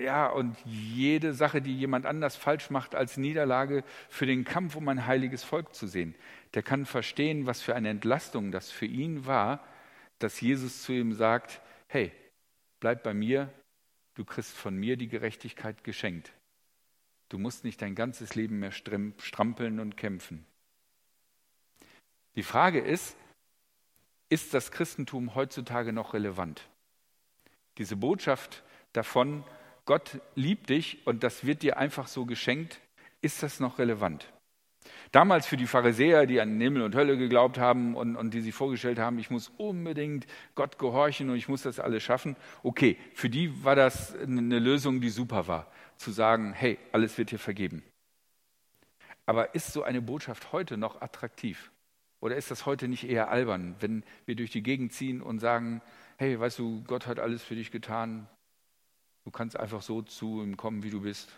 ja, 0.00 0.28
und 0.28 0.56
jede 0.64 1.34
Sache, 1.34 1.60
die 1.60 1.76
jemand 1.76 2.06
anders 2.06 2.36
falsch 2.36 2.70
macht, 2.70 2.94
als 2.94 3.16
Niederlage 3.16 3.84
für 4.08 4.26
den 4.26 4.44
Kampf 4.44 4.76
um 4.76 4.88
ein 4.88 5.06
heiliges 5.06 5.44
Volk 5.44 5.74
zu 5.74 5.86
sehen. 5.86 6.14
Der 6.54 6.62
kann 6.62 6.86
verstehen, 6.86 7.46
was 7.46 7.62
für 7.62 7.74
eine 7.74 7.90
Entlastung 7.90 8.52
das 8.52 8.70
für 8.70 8.86
ihn 8.86 9.26
war, 9.26 9.64
dass 10.18 10.40
Jesus 10.40 10.82
zu 10.82 10.92
ihm 10.92 11.12
sagt, 11.12 11.60
hey, 11.88 12.12
bleib 12.80 13.02
bei 13.02 13.14
mir, 13.14 13.52
du 14.14 14.24
kriegst 14.24 14.56
von 14.56 14.76
mir 14.76 14.96
die 14.96 15.08
Gerechtigkeit 15.08 15.84
geschenkt. 15.84 16.32
Du 17.28 17.38
musst 17.38 17.64
nicht 17.64 17.80
dein 17.80 17.94
ganzes 17.94 18.34
Leben 18.34 18.58
mehr 18.58 18.72
strampeln 18.72 19.80
und 19.80 19.96
kämpfen. 19.96 20.44
Die 22.36 22.42
Frage 22.42 22.80
ist, 22.80 23.16
ist 24.28 24.54
das 24.54 24.70
Christentum 24.70 25.34
heutzutage 25.34 25.92
noch 25.92 26.14
relevant? 26.14 26.68
Diese 27.78 27.96
Botschaft 27.96 28.62
davon, 28.92 29.44
Gott 29.84 30.20
liebt 30.34 30.70
dich 30.70 31.06
und 31.06 31.22
das 31.22 31.44
wird 31.44 31.62
dir 31.62 31.76
einfach 31.76 32.06
so 32.06 32.24
geschenkt, 32.24 32.80
ist 33.20 33.42
das 33.42 33.60
noch 33.60 33.78
relevant? 33.78 34.32
Damals 35.12 35.46
für 35.46 35.56
die 35.56 35.66
Pharisäer, 35.66 36.26
die 36.26 36.40
an 36.40 36.60
Himmel 36.60 36.82
und 36.82 36.94
Hölle 36.94 37.16
geglaubt 37.16 37.58
haben 37.58 37.94
und, 37.94 38.16
und, 38.16 38.32
die 38.32 38.40
sich 38.40 38.54
vorgestellt 38.54 38.98
haben, 38.98 39.18
ich 39.18 39.30
muss 39.30 39.52
unbedingt 39.58 40.26
Gott 40.54 40.78
gehorchen 40.78 41.30
und 41.30 41.36
ich 41.36 41.48
muss 41.48 41.62
das 41.62 41.78
alles 41.78 42.02
schaffen. 42.02 42.36
Okay, 42.62 42.96
für 43.14 43.28
die 43.28 43.64
war 43.64 43.76
das 43.76 44.16
eine 44.16 44.58
Lösung, 44.58 45.00
die 45.00 45.10
super 45.10 45.46
war, 45.46 45.70
zu 45.96 46.10
sagen, 46.12 46.52
hey, 46.52 46.78
alles 46.92 47.18
wird 47.18 47.30
dir 47.30 47.38
vergeben. 47.38 47.82
Aber 49.26 49.54
ist 49.54 49.72
so 49.72 49.82
eine 49.82 50.02
Botschaft 50.02 50.52
heute 50.52 50.76
noch 50.76 51.00
attraktiv? 51.00 51.70
Oder 52.20 52.36
ist 52.36 52.50
das 52.50 52.66
heute 52.66 52.88
nicht 52.88 53.04
eher 53.04 53.30
albern, 53.30 53.74
wenn 53.80 54.04
wir 54.24 54.36
durch 54.36 54.50
die 54.50 54.62
Gegend 54.62 54.92
ziehen 54.92 55.20
und 55.20 55.40
sagen, 55.40 55.82
hey, 56.16 56.38
weißt 56.38 56.58
du, 56.58 56.82
Gott 56.84 57.06
hat 57.06 57.18
alles 57.18 57.42
für 57.42 57.54
dich 57.54 57.70
getan, 57.70 58.28
Du 59.24 59.30
kannst 59.30 59.58
einfach 59.58 59.82
so 59.82 60.02
zu 60.02 60.42
ihm 60.42 60.56
kommen, 60.56 60.82
wie 60.82 60.90
du 60.90 61.02
bist. 61.02 61.30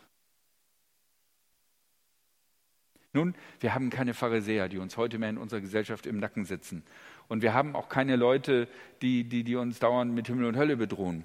Nun, 3.12 3.34
wir 3.60 3.74
haben 3.74 3.90
keine 3.90 4.12
Pharisäer, 4.12 4.68
die 4.68 4.78
uns 4.78 4.96
heute 4.96 5.18
mehr 5.18 5.30
in 5.30 5.38
unserer 5.38 5.60
Gesellschaft 5.60 6.06
im 6.06 6.18
Nacken 6.18 6.44
sitzen. 6.44 6.82
Und 7.28 7.42
wir 7.42 7.54
haben 7.54 7.76
auch 7.76 7.88
keine 7.88 8.16
Leute, 8.16 8.68
die, 9.02 9.24
die, 9.24 9.44
die 9.44 9.54
uns 9.54 9.78
dauernd 9.78 10.12
mit 10.12 10.26
Himmel 10.26 10.46
und 10.46 10.56
Hölle 10.56 10.76
bedrohen. 10.76 11.24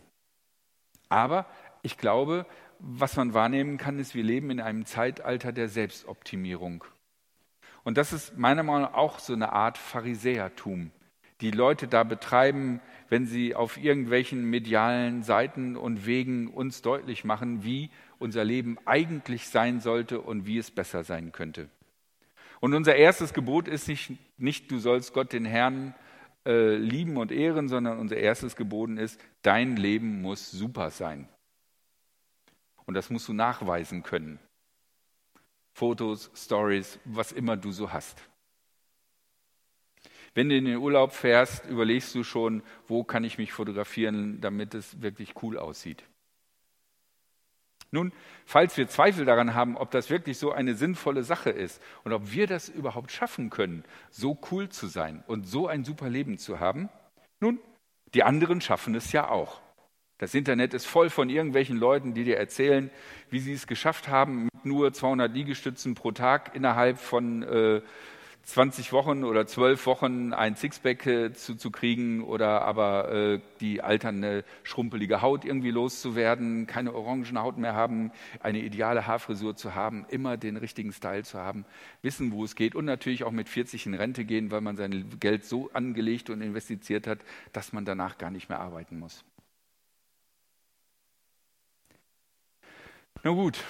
Aber 1.10 1.48
ich 1.82 1.98
glaube, 1.98 2.46
was 2.78 3.16
man 3.16 3.34
wahrnehmen 3.34 3.78
kann, 3.78 3.98
ist, 3.98 4.14
wir 4.14 4.24
leben 4.24 4.52
in 4.52 4.62
einem 4.62 4.86
Zeitalter 4.86 5.52
der 5.52 5.68
Selbstoptimierung. 5.68 6.84
Und 7.84 7.98
das 7.98 8.14
ist 8.14 8.38
meiner 8.38 8.62
Meinung 8.62 8.84
nach 8.84 8.94
auch 8.94 9.18
so 9.18 9.34
eine 9.34 9.52
Art 9.52 9.78
Pharisäertum 9.80 10.92
die 11.42 11.52
Leute 11.52 11.88
da 11.88 12.04
betreiben, 12.04 12.82
wenn 13.10 13.26
sie 13.26 13.56
auf 13.56 13.78
irgendwelchen 13.78 14.44
medialen 14.44 15.24
Seiten 15.24 15.76
und 15.76 16.06
Wegen 16.06 16.48
uns 16.48 16.82
deutlich 16.82 17.24
machen, 17.24 17.64
wie 17.64 17.90
unser 18.20 18.44
Leben 18.44 18.78
eigentlich 18.86 19.48
sein 19.48 19.80
sollte 19.80 20.22
und 20.22 20.46
wie 20.46 20.58
es 20.58 20.72
besser 20.72 21.04
sein 21.04 21.32
könnte. 21.32 21.70
Und 22.60 22.74
unser 22.74 22.96
erstes 22.96 23.34
Gebot 23.34 23.68
ist 23.68 23.88
nicht, 23.88 24.12
nicht 24.38 24.70
du 24.70 24.80
sollst 24.80 25.14
Gott 25.14 25.32
den 25.32 25.46
Herrn 25.46 25.96
äh, 26.46 26.76
lieben 26.76 27.18
und 27.18 27.32
ehren, 27.32 27.70
sondern 27.70 28.00
unser 28.00 28.18
erstes 28.18 28.56
Gebot 28.56 28.90
ist, 28.98 29.20
dein 29.42 29.78
Leben 29.78 30.22
muss 30.22 30.52
super 30.52 30.90
sein. 30.90 31.28
Und 32.86 32.96
das 32.96 33.10
musst 33.10 33.28
du 33.28 33.34
nachweisen 33.34 34.04
können. 34.04 34.40
Fotos, 35.74 36.32
Stories, 36.36 37.00
was 37.06 37.32
immer 37.32 37.56
du 37.56 37.72
so 37.72 37.94
hast. 37.94 38.22
Wenn 40.34 40.50
du 40.50 40.56
in 40.56 40.66
den 40.66 40.78
Urlaub 40.78 41.14
fährst, 41.14 41.66
überlegst 41.66 42.14
du 42.16 42.24
schon, 42.24 42.64
wo 42.88 43.04
kann 43.04 43.24
ich 43.24 43.38
mich 43.38 43.52
fotografieren, 43.52 44.40
damit 44.42 44.74
es 44.74 45.02
wirklich 45.02 45.34
cool 45.42 45.58
aussieht. 45.58 46.04
Nun, 47.92 48.14
falls 48.46 48.78
wir 48.78 48.88
Zweifel 48.88 49.26
daran 49.26 49.56
haben, 49.56 49.76
ob 49.76 49.90
das 49.90 50.12
wirklich 50.12 50.38
so 50.38 50.52
eine 50.52 50.76
sinnvolle 50.76 51.24
Sache 51.24 51.50
ist 51.50 51.82
und 52.04 52.14
ob 52.14 52.32
wir 52.32 52.46
das 52.46 52.70
überhaupt 52.70 53.12
schaffen 53.12 53.50
können, 53.50 53.84
so 54.12 54.38
cool 54.52 54.70
zu 54.70 54.88
sein 54.88 55.24
und 55.26 55.48
so 55.48 55.68
ein 55.68 55.84
super 55.84 56.10
Leben 56.10 56.38
zu 56.38 56.60
haben, 56.60 56.90
nun, 57.40 57.60
die 58.14 58.24
anderen 58.24 58.62
schaffen 58.62 58.94
es 58.96 59.12
ja 59.12 59.30
auch. 59.30 59.62
Das 60.20 60.36
Internet 60.36 60.74
ist 60.74 60.86
voll 60.86 61.10
von 61.10 61.30
irgendwelchen 61.30 61.78
Leuten, 61.78 62.14
die 62.14 62.26
dir 62.26 62.38
erzählen, 62.38 62.92
wie 63.30 63.40
sie 63.40 63.54
es 63.54 63.68
geschafft 63.68 64.10
haben, 64.10 64.46
mit 64.46 64.66
nur 64.66 64.92
200 64.92 65.34
Liegestützen 65.34 65.96
pro 65.96 66.12
Tag 66.12 66.56
innerhalb 66.56 67.00
von 67.00 67.42
äh, 67.44 67.82
20 68.50 68.92
Wochen 68.94 69.24
oder 69.24 69.46
12 69.46 69.86
Wochen 69.86 70.34
ein 70.34 70.56
Sixpack 70.56 71.06
äh, 71.06 71.34
zu, 71.34 71.54
zu 71.54 71.70
kriegen 71.70 72.24
oder 72.24 72.64
aber 72.64 73.12
äh, 73.12 73.42
die 73.62 73.82
alternde, 73.82 74.44
schrumpelige 74.64 75.22
Haut 75.22 75.46
irgendwie 75.46 75.70
loszuwerden, 75.70 76.66
keine 76.66 76.96
orangene 76.96 77.42
Haut 77.42 77.60
mehr 77.60 77.76
haben, 77.76 78.12
eine 78.40 78.60
ideale 78.60 79.06
Haarfrisur 79.06 79.56
zu 79.56 79.76
haben, 79.76 80.06
immer 80.10 80.36
den 80.36 80.58
richtigen 80.58 80.92
Style 80.94 81.24
zu 81.24 81.38
haben, 81.38 81.64
wissen, 82.02 82.32
wo 82.32 82.44
es 82.44 82.56
geht 82.56 82.74
und 82.74 82.86
natürlich 82.86 83.24
auch 83.24 83.32
mit 83.32 83.50
40 83.50 83.86
in 83.86 83.94
Rente 83.94 84.26
gehen, 84.26 84.50
weil 84.50 84.62
man 84.62 84.78
sein 84.78 85.20
Geld 85.20 85.46
so 85.46 85.70
angelegt 85.74 86.32
und 86.32 86.42
investiert 86.42 87.06
hat, 87.06 87.20
dass 87.54 87.72
man 87.72 87.86
danach 87.86 88.18
gar 88.18 88.32
nicht 88.32 88.50
mehr 88.50 88.60
arbeiten 88.60 88.98
muss. 88.98 89.24
Na 93.24 93.32
gut, 93.32 93.64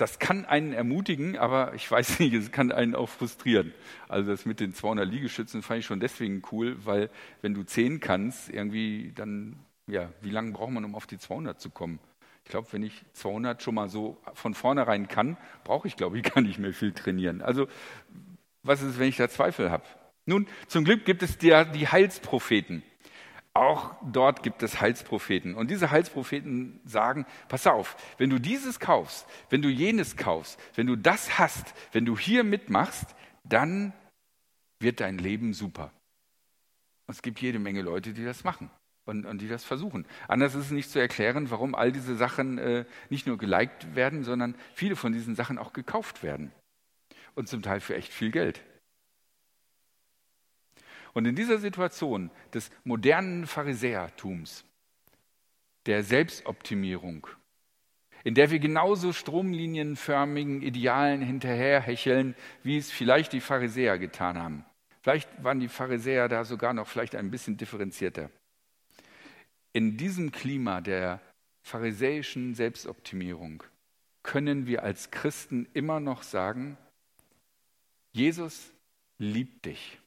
das 0.00 0.18
kann 0.18 0.44
einen 0.46 0.72
ermutigen, 0.72 1.36
aber 1.36 1.74
ich 1.74 1.90
weiß 1.90 2.18
nicht, 2.20 2.32
es 2.34 2.50
kann 2.50 2.72
einen 2.72 2.94
auch 2.94 3.08
frustrieren. 3.08 3.74
Also 4.08 4.30
das 4.30 4.46
mit 4.46 4.60
den 4.60 4.74
200 4.74 5.08
Liegestützen 5.08 5.62
fand 5.62 5.80
ich 5.80 5.86
schon 5.86 6.00
deswegen 6.00 6.42
cool, 6.50 6.76
weil 6.84 7.10
wenn 7.42 7.54
du 7.54 7.62
10 7.62 8.00
kannst, 8.00 8.48
irgendwie 8.48 9.12
dann, 9.14 9.56
ja, 9.86 10.10
wie 10.22 10.30
lange 10.30 10.52
braucht 10.52 10.70
man, 10.70 10.84
um 10.84 10.94
auf 10.94 11.06
die 11.06 11.18
200 11.18 11.60
zu 11.60 11.70
kommen? 11.70 11.98
Ich 12.44 12.50
glaube, 12.50 12.68
wenn 12.72 12.82
ich 12.82 13.04
200 13.12 13.62
schon 13.62 13.74
mal 13.74 13.88
so 13.88 14.16
von 14.34 14.54
vornherein 14.54 15.06
kann, 15.06 15.36
brauche 15.64 15.86
ich, 15.86 15.96
glaube 15.96 16.18
ich, 16.18 16.22
gar 16.34 16.40
nicht 16.40 16.58
mehr 16.58 16.72
viel 16.72 16.92
trainieren. 16.92 17.42
Also 17.42 17.68
was 18.62 18.82
ist, 18.82 18.98
wenn 18.98 19.08
ich 19.08 19.16
da 19.16 19.28
Zweifel 19.28 19.70
habe? 19.70 19.84
Nun, 20.26 20.46
zum 20.68 20.84
Glück 20.84 21.04
gibt 21.04 21.22
es 21.22 21.38
die, 21.38 21.50
die 21.74 21.88
Heilspropheten. 21.88 22.82
Auch 23.52 23.96
dort 24.02 24.42
gibt 24.42 24.62
es 24.62 24.80
Heilspropheten. 24.80 25.54
Und 25.54 25.70
diese 25.70 25.90
Heilspropheten 25.90 26.80
sagen, 26.84 27.26
pass 27.48 27.66
auf, 27.66 27.96
wenn 28.16 28.30
du 28.30 28.38
dieses 28.38 28.78
kaufst, 28.78 29.26
wenn 29.50 29.60
du 29.60 29.68
jenes 29.68 30.16
kaufst, 30.16 30.60
wenn 30.76 30.86
du 30.86 30.96
das 30.96 31.38
hast, 31.38 31.74
wenn 31.92 32.04
du 32.04 32.16
hier 32.16 32.44
mitmachst, 32.44 33.14
dann 33.44 33.92
wird 34.78 35.00
dein 35.00 35.18
Leben 35.18 35.52
super. 35.52 35.92
Und 37.06 37.14
es 37.14 37.22
gibt 37.22 37.40
jede 37.40 37.58
Menge 37.58 37.82
Leute, 37.82 38.12
die 38.12 38.24
das 38.24 38.44
machen 38.44 38.70
und, 39.04 39.26
und 39.26 39.40
die 39.40 39.48
das 39.48 39.64
versuchen. 39.64 40.06
Anders 40.28 40.54
ist 40.54 40.66
es 40.66 40.70
nicht 40.70 40.90
zu 40.90 41.00
erklären, 41.00 41.50
warum 41.50 41.74
all 41.74 41.90
diese 41.90 42.14
Sachen 42.14 42.58
äh, 42.58 42.84
nicht 43.08 43.26
nur 43.26 43.36
geliked 43.36 43.96
werden, 43.96 44.22
sondern 44.22 44.54
viele 44.74 44.94
von 44.94 45.12
diesen 45.12 45.34
Sachen 45.34 45.58
auch 45.58 45.72
gekauft 45.72 46.22
werden. 46.22 46.52
und 47.34 47.48
zum 47.48 47.62
Teil 47.62 47.80
für 47.80 47.96
echt 47.96 48.12
viel 48.12 48.30
Geld. 48.30 48.62
Und 51.12 51.26
in 51.26 51.34
dieser 51.34 51.58
Situation 51.58 52.30
des 52.54 52.70
modernen 52.84 53.46
Pharisäertums, 53.46 54.64
der 55.86 56.02
Selbstoptimierung, 56.04 57.26
in 58.22 58.34
der 58.34 58.50
wir 58.50 58.58
genauso 58.58 59.12
stromlinienförmigen 59.12 60.62
Idealen 60.62 61.22
hinterherhecheln, 61.22 62.34
wie 62.62 62.76
es 62.76 62.90
vielleicht 62.90 63.32
die 63.32 63.40
Pharisäer 63.40 63.98
getan 63.98 64.38
haben. 64.38 64.64
Vielleicht 65.02 65.42
waren 65.42 65.60
die 65.60 65.68
Pharisäer 65.68 66.28
da 66.28 66.44
sogar 66.44 66.74
noch 66.74 66.86
vielleicht 66.86 67.16
ein 67.16 67.30
bisschen 67.30 67.56
differenzierter. 67.56 68.30
In 69.72 69.96
diesem 69.96 70.32
Klima 70.32 70.80
der 70.80 71.20
pharisäischen 71.62 72.54
Selbstoptimierung 72.54 73.62
können 74.22 74.66
wir 74.66 74.82
als 74.82 75.10
Christen 75.10 75.66
immer 75.72 76.00
noch 76.00 76.22
sagen, 76.22 76.76
Jesus 78.12 78.72
liebt 79.18 79.64
dich. 79.64 79.99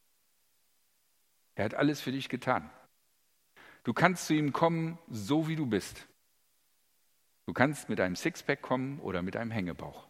Er 1.56 1.66
hat 1.66 1.74
alles 1.74 2.02
für 2.02 2.12
dich 2.12 2.30
getan. 2.30 2.70
Du 3.84 3.94
kannst 3.94 4.28
zu 4.28 4.34
ihm 4.34 4.54
kommen, 4.54 4.98
so 5.10 5.48
wie 5.48 5.56
du 5.56 5.66
bist. 5.66 6.08
Du 7.46 7.54
kannst 7.54 7.90
mit 7.90 8.00
einem 8.00 8.16
Sixpack 8.16 8.62
kommen 8.62 9.00
oder 9.00 9.22
mit 9.22 9.36
einem 9.36 9.52
Hängebauch. 9.52 10.08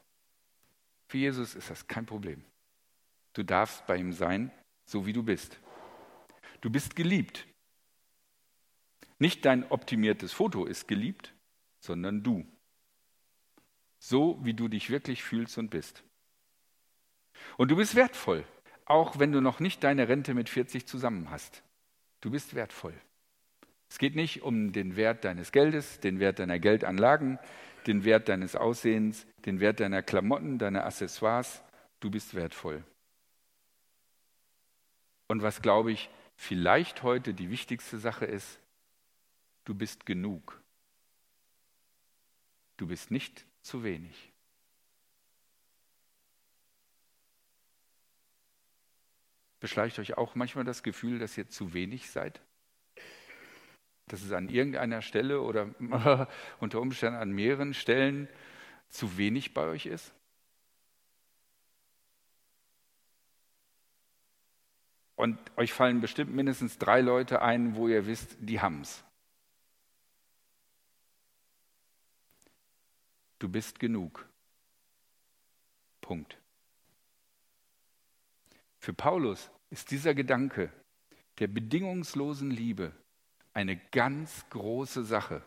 Für 1.07 1.17
Jesus 1.17 1.55
ist 1.55 1.69
das 1.69 1.87
kein 1.87 2.05
Problem. 2.05 2.43
Du 3.33 3.43
darfst 3.43 3.85
bei 3.87 3.97
ihm 3.97 4.13
sein, 4.13 4.51
so 4.85 5.05
wie 5.05 5.13
du 5.13 5.23
bist. 5.23 5.59
Du 6.61 6.69
bist 6.69 6.95
geliebt. 6.95 7.47
Nicht 9.17 9.45
dein 9.45 9.69
optimiertes 9.69 10.33
Foto 10.33 10.65
ist 10.65 10.87
geliebt, 10.87 11.33
sondern 11.79 12.23
du. 12.23 12.45
So 13.99 14.37
wie 14.43 14.53
du 14.53 14.67
dich 14.67 14.89
wirklich 14.89 15.23
fühlst 15.23 15.57
und 15.57 15.69
bist. 15.69 16.03
Und 17.57 17.69
du 17.71 17.75
bist 17.75 17.95
wertvoll, 17.95 18.45
auch 18.85 19.19
wenn 19.19 19.31
du 19.31 19.41
noch 19.41 19.59
nicht 19.59 19.83
deine 19.83 20.07
Rente 20.07 20.33
mit 20.33 20.49
40 20.49 20.87
zusammen 20.87 21.29
hast. 21.29 21.63
Du 22.21 22.31
bist 22.31 22.55
wertvoll. 22.55 22.93
Es 23.89 23.99
geht 23.99 24.15
nicht 24.15 24.41
um 24.41 24.71
den 24.71 24.95
Wert 24.95 25.23
deines 25.23 25.51
Geldes, 25.51 25.99
den 25.99 26.19
Wert 26.19 26.39
deiner 26.39 26.59
Geldanlagen, 26.59 27.37
den 27.85 28.03
Wert 28.05 28.27
deines 28.29 28.55
Aussehens, 28.55 29.27
den 29.45 29.59
Wert 29.59 29.79
deiner 29.79 30.01
Klamotten, 30.01 30.57
deiner 30.57 30.85
Accessoires. 30.85 31.61
Du 31.99 32.09
bist 32.09 32.33
wertvoll. 32.33 32.83
Und 35.27 35.41
was, 35.41 35.61
glaube 35.61 35.91
ich, 35.91 36.09
vielleicht 36.35 37.03
heute 37.03 37.33
die 37.33 37.49
wichtigste 37.49 37.97
Sache 37.97 38.25
ist, 38.25 38.59
du 39.65 39.75
bist 39.75 40.05
genug. 40.05 40.61
Du 42.77 42.87
bist 42.87 43.11
nicht 43.11 43.45
zu 43.61 43.83
wenig. 43.83 44.32
Beschleicht 49.63 49.97
euch 49.97 50.17
auch 50.17 50.35
manchmal 50.35 50.65
das 50.65 50.83
Gefühl, 50.83 51.19
dass 51.19 51.37
ihr 51.37 51.47
zu 51.47 51.73
wenig 51.73 52.09
seid? 52.09 52.41
dass 54.07 54.21
es 54.21 54.33
an 54.33 54.49
irgendeiner 54.49 55.01
Stelle 55.01 55.41
oder 55.41 55.69
unter 56.59 56.81
Umständen 56.81 57.17
an 57.17 57.31
mehreren 57.31 57.73
Stellen 57.73 58.27
zu 58.89 59.17
wenig 59.17 59.53
bei 59.53 59.65
euch 59.65 59.85
ist? 59.85 60.13
Und 65.15 65.39
euch 65.55 65.71
fallen 65.71 66.01
bestimmt 66.01 66.35
mindestens 66.35 66.77
drei 66.77 66.99
Leute 66.99 67.41
ein, 67.41 67.77
wo 67.77 67.87
ihr 67.87 68.05
wisst, 68.05 68.35
die 68.41 68.59
haben 68.59 68.81
es. 68.81 69.05
Du 73.39 73.47
bist 73.47 73.79
genug. 73.79 74.27
Punkt. 76.01 76.42
Für 78.83 78.93
Paulus 78.93 79.49
ist 79.69 79.91
dieser 79.91 80.13
Gedanke 80.13 80.69
der 81.39 81.47
bedingungslosen 81.47 82.51
Liebe 82.51 82.91
eine 83.53 83.77
ganz 83.77 84.43
große 84.49 85.05
Sache. 85.05 85.41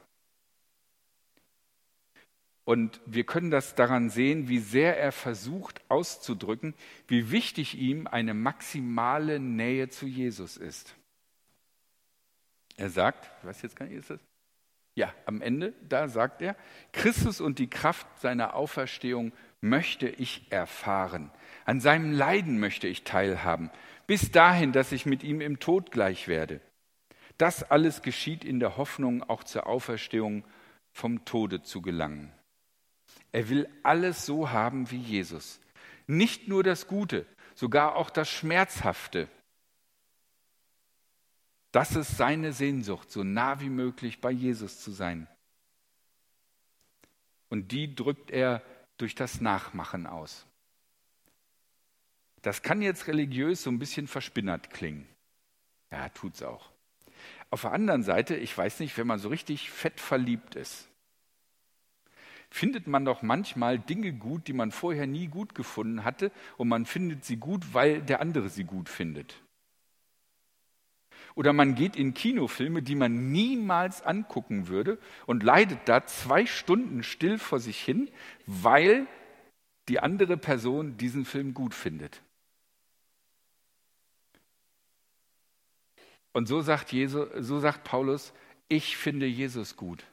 Und 2.65 2.99
wir 3.05 3.25
können 3.25 3.51
das 3.51 3.75
daran 3.75 4.09
sehen, 4.09 4.49
wie 4.49 4.59
sehr 4.59 4.99
er 4.99 5.13
versucht 5.13 5.83
auszudrücken, 5.91 6.73
wie 7.09 7.31
wichtig 7.31 7.77
ihm 7.77 8.07
eine 8.07 8.33
maximale 8.33 9.39
Nähe 9.39 9.91
zu 9.91 10.07
Jesus 10.07 10.57
ist. 10.57 10.97
Er 12.79 12.89
sagt, 12.89 13.31
ich 13.41 13.49
weiß 13.49 13.61
jetzt 13.61 13.77
gar 13.77 13.85
nicht, 13.85 13.99
ist 13.99 14.09
das? 14.09 14.21
Ja, 14.95 15.13
am 15.27 15.43
Ende, 15.43 15.75
da 15.87 16.09
sagt 16.09 16.41
er, 16.41 16.57
Christus 16.91 17.43
und 17.43 17.59
die 17.59 17.69
Kraft 17.69 18.07
seiner 18.19 18.55
Auferstehung 18.55 19.33
möchte 19.69 20.09
ich 20.09 20.51
erfahren. 20.51 21.31
An 21.65 21.81
seinem 21.81 22.13
Leiden 22.13 22.59
möchte 22.59 22.89
ich 22.89 23.05
teilhaben, 23.05 23.71
bis 24.07 24.31
dahin, 24.31 24.73
dass 24.73 24.93
ich 24.93 25.07
mit 25.07 25.23
ihm 25.23 25.41
im 25.41 25.59
Tod 25.59 25.91
gleich 25.91 26.29
werde. 26.29 26.61
Das 27.39 27.63
alles 27.63 28.03
geschieht 28.03 28.45
in 28.45 28.61
der 28.61 28.77
Hoffnung, 28.77 29.23
auch 29.23 29.45
zur 29.45 29.67
Auferstehung 29.67 30.45
vom 30.93 31.25
Tode 31.25 31.63
zu 31.63 31.83
gelangen. 31.83 32.33
Er 33.33 33.49
will 33.49 33.69
alles 33.83 34.25
so 34.25 34.51
haben 34.51 34.91
wie 34.91 34.99
Jesus. 34.99 35.61
Nicht 36.07 36.49
nur 36.49 36.63
das 36.63 36.87
Gute, 36.87 37.27
sogar 37.55 37.97
auch 37.97 38.11
das 38.11 38.31
Schmerzhafte. 38.31 39.29
Das 41.73 41.95
ist 41.95 42.17
seine 42.17 42.53
Sehnsucht, 42.53 43.11
so 43.11 43.23
nah 43.23 43.61
wie 43.61 43.69
möglich 43.69 44.21
bei 44.21 44.31
Jesus 44.31 44.81
zu 44.81 44.93
sein. 44.93 45.29
Und 47.49 47.73
die 47.73 47.95
drückt 47.95 48.31
er 48.31 48.63
durch 48.97 49.15
das 49.15 49.41
Nachmachen 49.41 50.07
aus. 50.07 50.47
Das 52.43 52.63
kann 52.63 52.83
jetzt 52.83 53.09
religiös 53.09 53.63
so 53.63 53.71
ein 53.71 53.79
bisschen 53.79 54.07
verspinnert 54.07 54.71
klingen. 54.71 55.07
Ja, 55.91 56.09
tut's 56.11 56.43
auch. 56.43 56.71
Auf 57.51 57.63
der 57.63 57.73
anderen 57.73 58.03
Seite, 58.03 58.37
ich 58.37 58.57
weiß 58.57 58.81
nicht, 58.81 58.97
wenn 58.99 59.07
man 59.07 59.19
so 59.19 59.29
richtig 59.29 59.71
fett 59.71 60.01
verliebt 60.01 60.55
ist, 60.55 60.89
findet 62.51 62.87
man 62.87 63.05
doch 63.05 63.23
manchmal 63.23 63.79
Dinge 63.79 64.13
gut, 64.13 64.49
die 64.49 64.53
man 64.53 64.71
vorher 64.71 65.07
nie 65.07 65.27
gut 65.27 65.55
gefunden 65.55 66.05
hatte 66.05 66.31
und 66.57 66.69
man 66.69 66.87
findet 66.87 67.25
sie 67.25 67.37
gut, 67.37 67.75
weil 67.75 68.03
der 68.03 68.21
andere 68.21 68.49
sie 68.49 68.65
gut 68.65 68.89
findet. 68.89 69.43
Oder 71.37 71.53
man 71.53 71.75
geht 71.75 71.97
in 71.97 72.15
Kinofilme, 72.15 72.83
die 72.83 72.95
man 72.95 73.31
niemals 73.31 74.01
angucken 74.01 74.69
würde 74.69 74.99
und 75.27 75.43
leidet 75.43 75.79
da 75.85 76.07
zwei 76.07 76.47
Stunden 76.47 77.03
still 77.03 77.39
vor 77.39 77.61
sich 77.61 77.79
hin, 77.79 78.11
weil 78.47 79.07
die 79.89 80.01
andere 80.01 80.39
Person 80.39 80.97
diesen 80.97 81.27
Film 81.27 81.53
gut 81.53 81.75
findet. 81.75 82.23
Und 86.33 86.49
so 86.49 86.63
sagt, 86.63 86.93
Jesus, 86.93 87.29
so 87.39 87.61
sagt 87.61 87.85
Paulus, 87.85 88.33
ich 88.69 88.97
finde 88.97 89.27
Jesus 89.27 89.77
gut. 89.77 90.05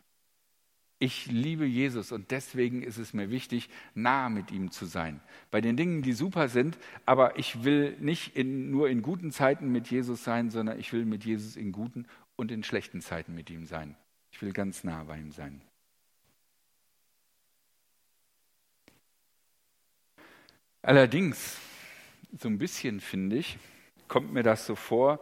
Ich 1.03 1.25
liebe 1.25 1.65
Jesus 1.65 2.13
und 2.13 2.31
deswegen 2.31 2.81
ist 2.81 2.97
es 2.97 3.13
mir 3.13 3.29
wichtig, 3.29 3.69
nah 3.93 4.29
mit 4.29 4.51
ihm 4.51 4.71
zu 4.71 4.85
sein. 4.85 5.19
Bei 5.51 5.59
den 5.59 5.75
Dingen, 5.75 6.01
die 6.01 6.13
super 6.13 6.47
sind, 6.47 6.77
aber 7.05 7.37
ich 7.37 7.65
will 7.65 7.97
nicht 7.99 8.37
in, 8.37 8.71
nur 8.71 8.87
in 8.87 9.01
guten 9.01 9.29
Zeiten 9.29 9.69
mit 9.69 9.91
Jesus 9.91 10.23
sein, 10.23 10.49
sondern 10.49 10.79
ich 10.79 10.93
will 10.93 11.03
mit 11.03 11.25
Jesus 11.25 11.57
in 11.57 11.73
guten 11.73 12.07
und 12.37 12.53
in 12.53 12.63
schlechten 12.63 13.01
Zeiten 13.01 13.35
mit 13.35 13.49
ihm 13.49 13.65
sein. 13.65 13.97
Ich 14.31 14.41
will 14.41 14.53
ganz 14.53 14.85
nah 14.85 15.03
bei 15.03 15.17
ihm 15.17 15.33
sein. 15.33 15.59
Allerdings, 20.83 21.57
so 22.39 22.47
ein 22.47 22.59
bisschen 22.59 23.01
finde 23.01 23.35
ich, 23.35 23.57
kommt 24.07 24.31
mir 24.31 24.43
das 24.43 24.65
so 24.65 24.75
vor, 24.75 25.19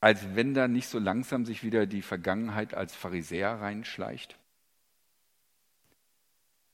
als 0.00 0.36
wenn 0.36 0.54
da 0.54 0.68
nicht 0.68 0.86
so 0.86 1.00
langsam 1.00 1.44
sich 1.44 1.64
wieder 1.64 1.86
die 1.86 2.02
Vergangenheit 2.02 2.72
als 2.72 2.94
Pharisäer 2.94 3.60
reinschleicht? 3.60 4.38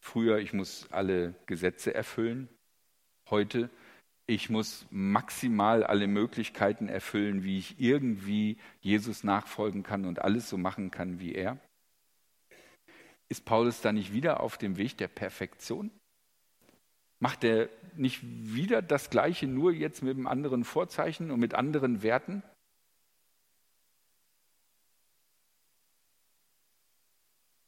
Früher, 0.00 0.38
ich 0.38 0.52
muss 0.52 0.90
alle 0.90 1.34
Gesetze 1.46 1.94
erfüllen. 1.94 2.48
Heute, 3.28 3.70
ich 4.26 4.48
muss 4.48 4.86
maximal 4.90 5.84
alle 5.84 6.06
Möglichkeiten 6.06 6.88
erfüllen, 6.88 7.44
wie 7.44 7.58
ich 7.58 7.78
irgendwie 7.78 8.58
Jesus 8.80 9.24
nachfolgen 9.24 9.82
kann 9.82 10.06
und 10.06 10.20
alles 10.20 10.48
so 10.48 10.56
machen 10.56 10.90
kann 10.90 11.20
wie 11.20 11.34
er. 11.34 11.58
Ist 13.28 13.44
Paulus 13.44 13.80
da 13.80 13.92
nicht 13.92 14.12
wieder 14.12 14.40
auf 14.40 14.58
dem 14.58 14.76
Weg 14.76 14.96
der 14.98 15.08
Perfektion? 15.08 15.90
Macht 17.20 17.44
er 17.44 17.68
nicht 17.96 18.20
wieder 18.22 18.82
das 18.82 19.10
Gleiche, 19.10 19.46
nur 19.46 19.72
jetzt 19.72 20.02
mit 20.02 20.16
einem 20.16 20.26
anderen 20.26 20.64
Vorzeichen 20.64 21.30
und 21.30 21.38
mit 21.38 21.54
anderen 21.54 22.02
Werten? 22.02 22.42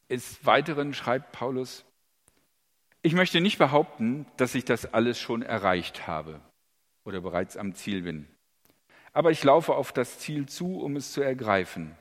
Des 0.08 0.44
Weiteren 0.44 0.94
schreibt 0.94 1.32
Paulus, 1.32 1.84
ich 3.02 3.14
möchte 3.14 3.40
nicht 3.40 3.58
behaupten, 3.58 4.26
dass 4.36 4.54
ich 4.54 4.64
das 4.64 4.94
alles 4.94 5.18
schon 5.18 5.42
erreicht 5.42 6.06
habe 6.06 6.40
oder 7.04 7.20
bereits 7.20 7.56
am 7.56 7.74
Ziel 7.74 8.02
bin. 8.02 8.28
Aber 9.12 9.30
ich 9.30 9.42
laufe 9.42 9.74
auf 9.74 9.92
das 9.92 10.20
Ziel 10.20 10.46
zu, 10.46 10.80
um 10.80 10.96
es 10.96 11.12
zu 11.12 11.20
ergreifen, 11.20 11.96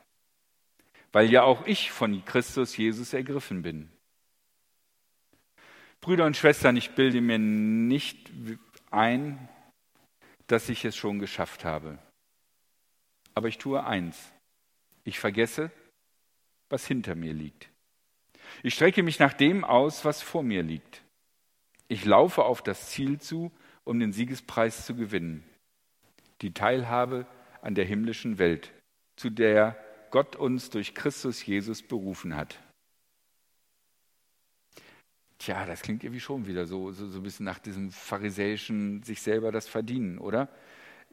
weil 1.11 1.29
ja 1.29 1.43
auch 1.43 1.65
ich 1.65 1.91
von 1.91 2.23
Christus 2.23 2.77
Jesus 2.77 3.13
ergriffen 3.13 3.63
bin. 3.63 3.89
Brüder 5.99 6.25
und 6.25 6.37
Schwestern, 6.37 6.77
ich 6.77 6.91
bilde 6.91 7.19
mir 7.21 7.37
nicht 7.37 8.31
ein, 8.89 9.49
dass 10.47 10.69
ich 10.69 10.85
es 10.85 10.95
schon 10.95 11.19
geschafft 11.19 11.65
habe. 11.65 11.97
Aber 13.33 13.47
ich 13.47 13.57
tue 13.57 13.83
eins. 13.83 14.31
Ich 15.03 15.19
vergesse, 15.19 15.71
was 16.69 16.85
hinter 16.85 17.15
mir 17.15 17.33
liegt. 17.33 17.70
Ich 18.63 18.73
strecke 18.73 19.03
mich 19.03 19.19
nach 19.19 19.33
dem 19.33 19.63
aus, 19.63 20.05
was 20.05 20.21
vor 20.21 20.43
mir 20.43 20.63
liegt. 20.63 21.03
Ich 21.87 22.05
laufe 22.05 22.43
auf 22.43 22.61
das 22.61 22.89
Ziel 22.89 23.19
zu, 23.19 23.51
um 23.83 23.99
den 23.99 24.13
Siegespreis 24.13 24.85
zu 24.85 24.95
gewinnen. 24.95 25.43
Die 26.41 26.53
Teilhabe 26.53 27.25
an 27.61 27.75
der 27.75 27.85
himmlischen 27.85 28.37
Welt, 28.37 28.71
zu 29.15 29.29
der 29.29 29.77
Gott 30.09 30.35
uns 30.35 30.69
durch 30.69 30.93
Christus 30.93 31.45
Jesus 31.45 31.81
berufen 31.81 32.35
hat. 32.35 32.59
Tja, 35.39 35.65
das 35.65 35.81
klingt 35.81 36.03
irgendwie 36.03 36.19
schon 36.19 36.45
wieder 36.45 36.67
so, 36.67 36.91
so, 36.91 37.07
so 37.07 37.19
ein 37.19 37.23
bisschen 37.23 37.45
nach 37.45 37.59
diesem 37.59 37.91
pharisäischen 37.91 39.01
sich 39.03 39.21
selber 39.21 39.51
das 39.51 39.67
verdienen, 39.67 40.19
oder? 40.19 40.49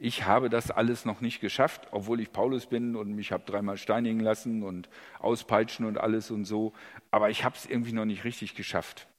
Ich 0.01 0.23
habe 0.23 0.49
das 0.49 0.71
alles 0.71 1.03
noch 1.03 1.19
nicht 1.19 1.41
geschafft, 1.41 1.89
obwohl 1.91 2.21
ich 2.21 2.31
Paulus 2.31 2.67
bin 2.67 2.95
und 2.95 3.11
mich 3.11 3.33
habe 3.33 3.43
dreimal 3.45 3.75
steinigen 3.77 4.21
lassen 4.21 4.63
und 4.63 4.89
auspeitschen 5.19 5.85
und 5.85 5.97
alles 5.97 6.31
und 6.31 6.45
so, 6.45 6.71
aber 7.11 7.29
ich 7.29 7.43
habe 7.43 7.57
es 7.57 7.65
irgendwie 7.65 7.91
noch 7.91 8.05
nicht 8.05 8.23
richtig 8.23 8.55
geschafft. 8.55 9.09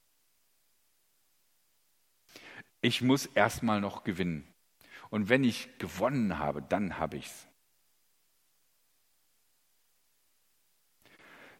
Ich 2.81 3.03
muss 3.03 3.27
erstmal 3.27 3.79
noch 3.79 4.03
gewinnen. 4.03 4.47
Und 5.11 5.29
wenn 5.29 5.43
ich 5.43 5.69
gewonnen 5.77 6.39
habe, 6.39 6.63
dann 6.63 6.97
habe 6.97 7.17
ich 7.17 7.27
es. 7.27 7.47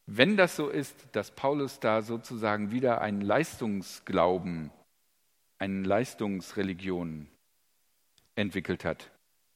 Wenn 0.07 0.35
das 0.35 0.55
so 0.55 0.67
ist, 0.67 0.95
dass 1.11 1.29
Paulus 1.29 1.79
da 1.79 2.01
sozusagen 2.01 2.71
wieder 2.71 3.01
einen 3.01 3.21
Leistungsglauben, 3.21 4.71
eine 5.59 5.83
Leistungsreligion 5.83 7.27
entwickelt 8.35 8.83
hat, 8.83 9.10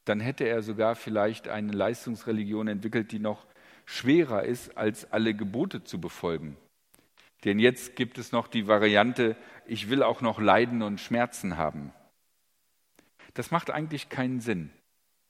dann 0.06 0.20
hätte 0.20 0.46
er 0.46 0.62
sogar 0.62 0.96
vielleicht 0.96 1.48
eine 1.48 1.72
Leistungsreligion 1.72 2.68
entwickelt, 2.68 3.12
die 3.12 3.20
noch 3.20 3.46
schwerer 3.86 4.44
ist, 4.44 4.78
als 4.78 5.12
alle 5.12 5.34
Gebote 5.34 5.84
zu 5.84 6.00
befolgen. 6.00 6.58
Denn 7.44 7.60
jetzt 7.60 7.96
gibt 7.96 8.18
es 8.18 8.32
noch 8.32 8.48
die 8.48 8.68
Variante, 8.68 9.36
ich 9.66 9.90
will 9.90 10.02
auch 10.02 10.22
noch 10.22 10.40
Leiden 10.40 10.82
und 10.82 11.00
Schmerzen 11.00 11.58
haben. 11.58 11.92
Das 13.34 13.52
macht 13.52 13.70
eigentlich 13.70 14.10
keinen 14.10 14.40
Sinn, 14.40 14.72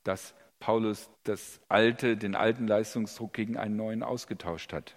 dass 0.04 0.34
Paulus 0.60 1.10
das 1.24 1.60
alte, 1.68 2.16
den 2.16 2.34
alten 2.34 2.66
Leistungsdruck 2.66 3.32
gegen 3.34 3.56
einen 3.56 3.76
neuen 3.76 4.02
ausgetauscht 4.02 4.72
hat. 4.72 4.96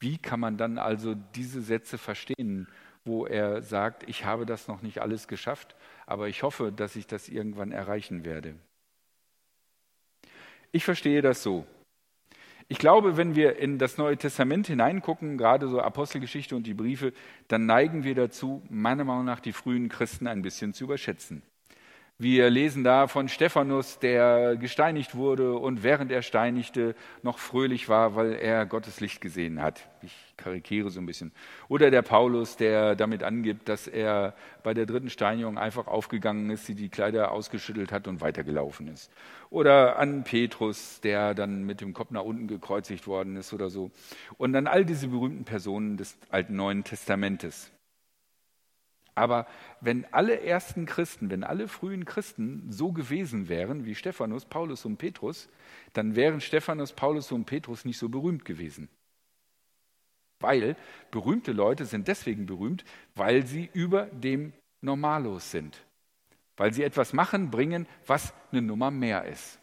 Wie 0.00 0.18
kann 0.18 0.40
man 0.40 0.56
dann 0.56 0.78
also 0.78 1.14
diese 1.14 1.62
Sätze 1.62 1.98
verstehen, 1.98 2.66
wo 3.04 3.26
er 3.26 3.62
sagt, 3.62 4.08
ich 4.08 4.24
habe 4.24 4.46
das 4.46 4.66
noch 4.68 4.82
nicht 4.82 5.00
alles 5.00 5.28
geschafft, 5.28 5.76
aber 6.06 6.28
ich 6.28 6.42
hoffe, 6.42 6.72
dass 6.72 6.96
ich 6.96 7.06
das 7.06 7.28
irgendwann 7.28 7.72
erreichen 7.72 8.24
werde? 8.24 8.54
Ich 10.70 10.84
verstehe 10.84 11.22
das 11.22 11.42
so. 11.42 11.66
Ich 12.68 12.78
glaube, 12.78 13.18
wenn 13.18 13.36
wir 13.36 13.56
in 13.56 13.78
das 13.78 13.98
Neue 13.98 14.16
Testament 14.16 14.66
hineingucken, 14.66 15.36
gerade 15.36 15.68
so 15.68 15.80
Apostelgeschichte 15.80 16.56
und 16.56 16.66
die 16.66 16.74
Briefe, 16.74 17.12
dann 17.48 17.66
neigen 17.66 18.04
wir 18.04 18.14
dazu, 18.14 18.62
meiner 18.70 19.04
Meinung 19.04 19.26
nach 19.26 19.40
die 19.40 19.52
frühen 19.52 19.90
Christen 19.90 20.26
ein 20.26 20.40
bisschen 20.40 20.72
zu 20.72 20.84
überschätzen. 20.84 21.42
Wir 22.18 22.50
lesen 22.50 22.84
da 22.84 23.08
von 23.08 23.28
Stephanus, 23.28 23.98
der 23.98 24.56
gesteinigt 24.56 25.16
wurde 25.16 25.54
und 25.54 25.82
während 25.82 26.12
er 26.12 26.22
steinigte 26.22 26.94
noch 27.22 27.38
fröhlich 27.38 27.88
war, 27.88 28.14
weil 28.14 28.34
er 28.34 28.64
Gottes 28.64 29.00
Licht 29.00 29.20
gesehen 29.20 29.60
hat. 29.60 29.88
Ich 30.02 30.14
karikiere 30.36 30.90
so 30.90 31.00
ein 31.00 31.06
bisschen. 31.06 31.32
Oder 31.68 31.90
der 31.90 32.02
Paulus, 32.02 32.56
der 32.56 32.94
damit 32.94 33.24
angibt, 33.24 33.68
dass 33.68 33.88
er 33.88 34.34
bei 34.62 34.72
der 34.72 34.86
dritten 34.86 35.10
Steinigung 35.10 35.58
einfach 35.58 35.88
aufgegangen 35.88 36.48
ist, 36.50 36.68
die 36.68 36.76
die 36.76 36.90
Kleider 36.90 37.32
ausgeschüttelt 37.32 37.90
hat 37.90 38.06
und 38.06 38.20
weitergelaufen 38.20 38.86
ist. 38.86 39.10
Oder 39.50 39.98
an 39.98 40.22
Petrus, 40.22 41.00
der 41.00 41.34
dann 41.34 41.64
mit 41.64 41.80
dem 41.80 41.92
Kopf 41.92 42.12
nach 42.12 42.22
unten 42.22 42.46
gekreuzigt 42.46 43.08
worden 43.08 43.36
ist 43.36 43.52
oder 43.52 43.68
so. 43.68 43.90
Und 44.38 44.52
dann 44.52 44.68
all 44.68 44.84
diese 44.84 45.08
berühmten 45.08 45.44
Personen 45.44 45.96
des 45.96 46.16
alten 46.30 46.54
Neuen 46.54 46.84
Testamentes. 46.84 47.71
Aber 49.14 49.46
wenn 49.80 50.06
alle 50.12 50.40
ersten 50.40 50.86
Christen, 50.86 51.30
wenn 51.30 51.44
alle 51.44 51.68
frühen 51.68 52.04
Christen 52.04 52.72
so 52.72 52.92
gewesen 52.92 53.48
wären 53.48 53.84
wie 53.84 53.94
Stephanus, 53.94 54.46
Paulus 54.46 54.84
und 54.84 54.96
Petrus, 54.96 55.48
dann 55.92 56.16
wären 56.16 56.40
Stephanus, 56.40 56.92
Paulus 56.92 57.30
und 57.30 57.44
Petrus 57.44 57.84
nicht 57.84 57.98
so 57.98 58.08
berühmt 58.08 58.44
gewesen. 58.44 58.88
Weil 60.40 60.76
berühmte 61.10 61.52
Leute 61.52 61.84
sind 61.84 62.08
deswegen 62.08 62.46
berühmt, 62.46 62.84
weil 63.14 63.46
sie 63.46 63.70
über 63.74 64.06
dem 64.06 64.52
Normalos 64.80 65.50
sind. 65.50 65.84
Weil 66.56 66.72
sie 66.72 66.82
etwas 66.82 67.12
machen, 67.12 67.50
bringen, 67.50 67.86
was 68.06 68.32
eine 68.50 68.62
Nummer 68.62 68.90
mehr 68.90 69.24
ist. 69.26 69.58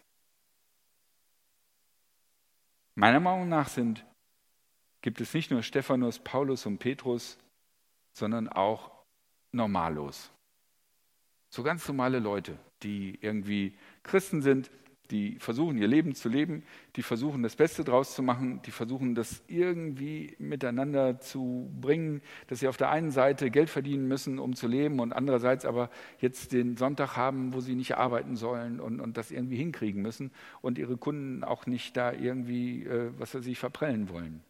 Meiner 2.96 3.20
Meinung 3.20 3.50
nach 3.50 3.68
sind, 3.68 4.06
gibt 5.02 5.22
es 5.22 5.34
nicht 5.34 5.52
nur 5.52 5.64
Stephanus, 5.64 6.20
Paulus 6.20 6.66
und 6.66 6.80
Petrus, 6.80 7.38
sondern 8.14 8.48
auch 8.48 8.99
normallos. 9.52 10.32
So 11.50 11.64
ganz 11.64 11.88
normale 11.88 12.20
Leute, 12.20 12.58
die 12.84 13.18
irgendwie 13.22 13.76
Christen 14.04 14.42
sind, 14.42 14.70
die 15.12 15.40
versuchen 15.40 15.78
ihr 15.78 15.88
Leben 15.88 16.14
zu 16.14 16.30
leben, 16.30 16.64
die 16.96 17.02
versuchen 17.02 17.42
das 17.42 17.56
Beste 17.56 17.84
draus 17.84 18.14
zu 18.14 18.22
machen, 18.22 18.62
die 18.66 18.72
versuchen 18.72 19.16
das 19.16 19.42
irgendwie 19.48 20.36
miteinander 20.38 21.20
zu 21.20 21.72
bringen, 21.82 22.22
dass 22.48 22.60
sie 22.60 22.68
auf 22.68 22.78
der 22.78 22.92
einen 22.92 23.10
Seite 23.10 23.50
Geld 23.50 23.70
verdienen 23.70 24.08
müssen, 24.08 24.38
um 24.38 24.56
zu 24.56 24.68
leben 24.68 25.00
und 25.00 25.12
andererseits 25.12 25.66
aber 25.66 25.90
jetzt 26.20 26.52
den 26.52 26.78
Sonntag 26.78 27.18
haben, 27.18 27.54
wo 27.54 27.60
sie 27.60 27.76
nicht 27.76 27.98
arbeiten 27.98 28.36
sollen 28.36 28.80
und, 28.80 29.00
und 29.00 29.18
das 29.18 29.32
irgendwie 29.32 29.58
hinkriegen 29.58 30.02
müssen 30.02 30.32
und 30.62 30.78
ihre 30.78 30.98
Kunden 30.98 31.44
auch 31.44 31.66
nicht 31.66 31.98
da 31.98 32.14
irgendwie, 32.14 32.84
äh, 32.86 33.12
was 33.18 33.32
sie 33.32 33.42
sich 33.42 33.58
verprellen 33.58 34.10
wollen. 34.10 34.44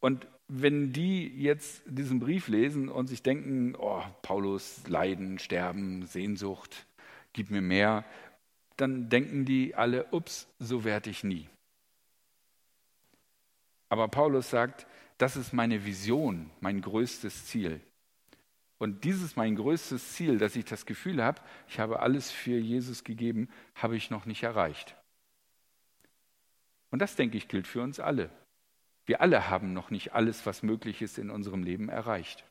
Und 0.00 0.26
wenn 0.48 0.92
die 0.92 1.26
jetzt 1.26 1.82
diesen 1.86 2.20
Brief 2.20 2.48
lesen 2.48 2.88
und 2.88 3.08
sich 3.08 3.22
denken, 3.22 3.74
oh, 3.76 4.02
Paulus, 4.22 4.86
Leiden, 4.86 5.38
Sterben, 5.38 6.06
Sehnsucht, 6.06 6.86
gib 7.32 7.50
mir 7.50 7.62
mehr, 7.62 8.04
dann 8.76 9.08
denken 9.08 9.44
die 9.44 9.74
alle, 9.74 10.06
ups, 10.12 10.46
so 10.58 10.84
werde 10.84 11.10
ich 11.10 11.24
nie. 11.24 11.48
Aber 13.88 14.08
Paulus 14.08 14.50
sagt, 14.50 14.86
das 15.18 15.36
ist 15.36 15.52
meine 15.52 15.84
Vision, 15.84 16.50
mein 16.60 16.80
größtes 16.80 17.46
Ziel. 17.46 17.80
Und 18.78 19.04
dieses 19.04 19.36
mein 19.36 19.56
größtes 19.56 20.12
Ziel, 20.12 20.38
dass 20.38 20.54
ich 20.54 20.66
das 20.66 20.84
Gefühl 20.84 21.22
habe, 21.22 21.40
ich 21.68 21.78
habe 21.78 22.00
alles 22.00 22.30
für 22.30 22.58
Jesus 22.58 23.04
gegeben, 23.04 23.48
habe 23.74 23.96
ich 23.96 24.10
noch 24.10 24.26
nicht 24.26 24.42
erreicht. 24.42 24.94
Und 26.90 27.00
das, 27.00 27.16
denke 27.16 27.38
ich, 27.38 27.48
gilt 27.48 27.66
für 27.66 27.82
uns 27.82 27.98
alle. 28.00 28.30
Wir 29.06 29.20
alle 29.20 29.48
haben 29.48 29.72
noch 29.72 29.90
nicht 29.90 30.12
alles, 30.14 30.44
was 30.44 30.64
möglich 30.64 31.00
ist, 31.00 31.16
in 31.16 31.30
unserem 31.30 31.62
Leben 31.62 31.88
erreicht. 31.88 32.44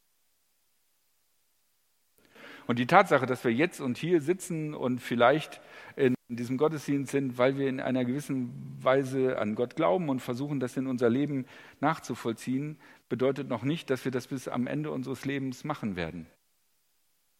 Und 2.65 2.79
die 2.79 2.87
Tatsache, 2.87 3.27
dass 3.27 3.43
wir 3.43 3.53
jetzt 3.53 3.79
und 3.79 3.97
hier 3.97 4.21
sitzen 4.21 4.73
und 4.73 4.99
vielleicht 4.99 5.61
in 5.97 6.15
diesem 6.29 6.57
Gottesdienst 6.57 7.11
sind, 7.11 7.37
weil 7.37 7.57
wir 7.57 7.67
in 7.67 7.79
einer 7.79 8.05
gewissen 8.05 8.51
Weise 8.81 9.37
an 9.37 9.53
Gott 9.53 9.75
glauben 9.75 10.09
und 10.09 10.21
versuchen, 10.21 10.59
das 10.59 10.75
in 10.75 10.87
unser 10.87 11.09
Leben 11.09 11.45
nachzuvollziehen, 11.81 12.79
bedeutet 13.07 13.49
noch 13.49 13.63
nicht, 13.63 13.89
dass 13.91 14.03
wir 14.03 14.11
das 14.11 14.27
bis 14.27 14.47
am 14.47 14.65
Ende 14.65 14.89
unseres 14.89 15.25
Lebens 15.25 15.63
machen 15.63 15.95
werden. 15.95 16.25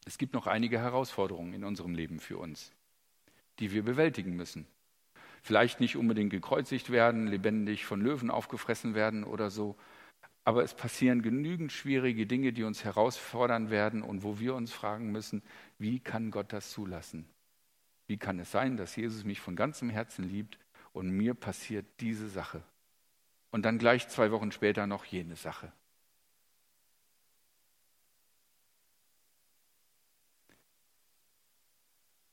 Es 0.04 0.18
gibt 0.18 0.34
noch 0.34 0.46
einige 0.46 0.78
Herausforderungen 0.78 1.54
in 1.54 1.64
unserem 1.64 1.94
Leben 1.94 2.20
für 2.20 2.38
uns, 2.38 2.70
die 3.58 3.72
wir 3.72 3.82
bewältigen 3.82 4.36
müssen 4.36 4.68
vielleicht 5.46 5.78
nicht 5.78 5.96
unbedingt 5.96 6.30
gekreuzigt 6.30 6.90
werden, 6.90 7.28
lebendig 7.28 7.86
von 7.86 8.00
Löwen 8.00 8.30
aufgefressen 8.30 8.96
werden 8.96 9.22
oder 9.22 9.48
so. 9.48 9.76
Aber 10.44 10.64
es 10.64 10.74
passieren 10.74 11.22
genügend 11.22 11.70
schwierige 11.70 12.26
Dinge, 12.26 12.52
die 12.52 12.64
uns 12.64 12.82
herausfordern 12.82 13.70
werden 13.70 14.02
und 14.02 14.24
wo 14.24 14.40
wir 14.40 14.56
uns 14.56 14.72
fragen 14.72 15.12
müssen, 15.12 15.42
wie 15.78 16.00
kann 16.00 16.32
Gott 16.32 16.52
das 16.52 16.72
zulassen? 16.72 17.28
Wie 18.08 18.16
kann 18.16 18.40
es 18.40 18.50
sein, 18.50 18.76
dass 18.76 18.96
Jesus 18.96 19.24
mich 19.24 19.40
von 19.40 19.54
ganzem 19.54 19.88
Herzen 19.88 20.28
liebt 20.28 20.58
und 20.92 21.10
mir 21.10 21.34
passiert 21.34 21.86
diese 22.00 22.28
Sache? 22.28 22.62
Und 23.52 23.62
dann 23.62 23.78
gleich 23.78 24.08
zwei 24.08 24.32
Wochen 24.32 24.50
später 24.50 24.88
noch 24.88 25.04
jene 25.04 25.36
Sache. 25.36 25.72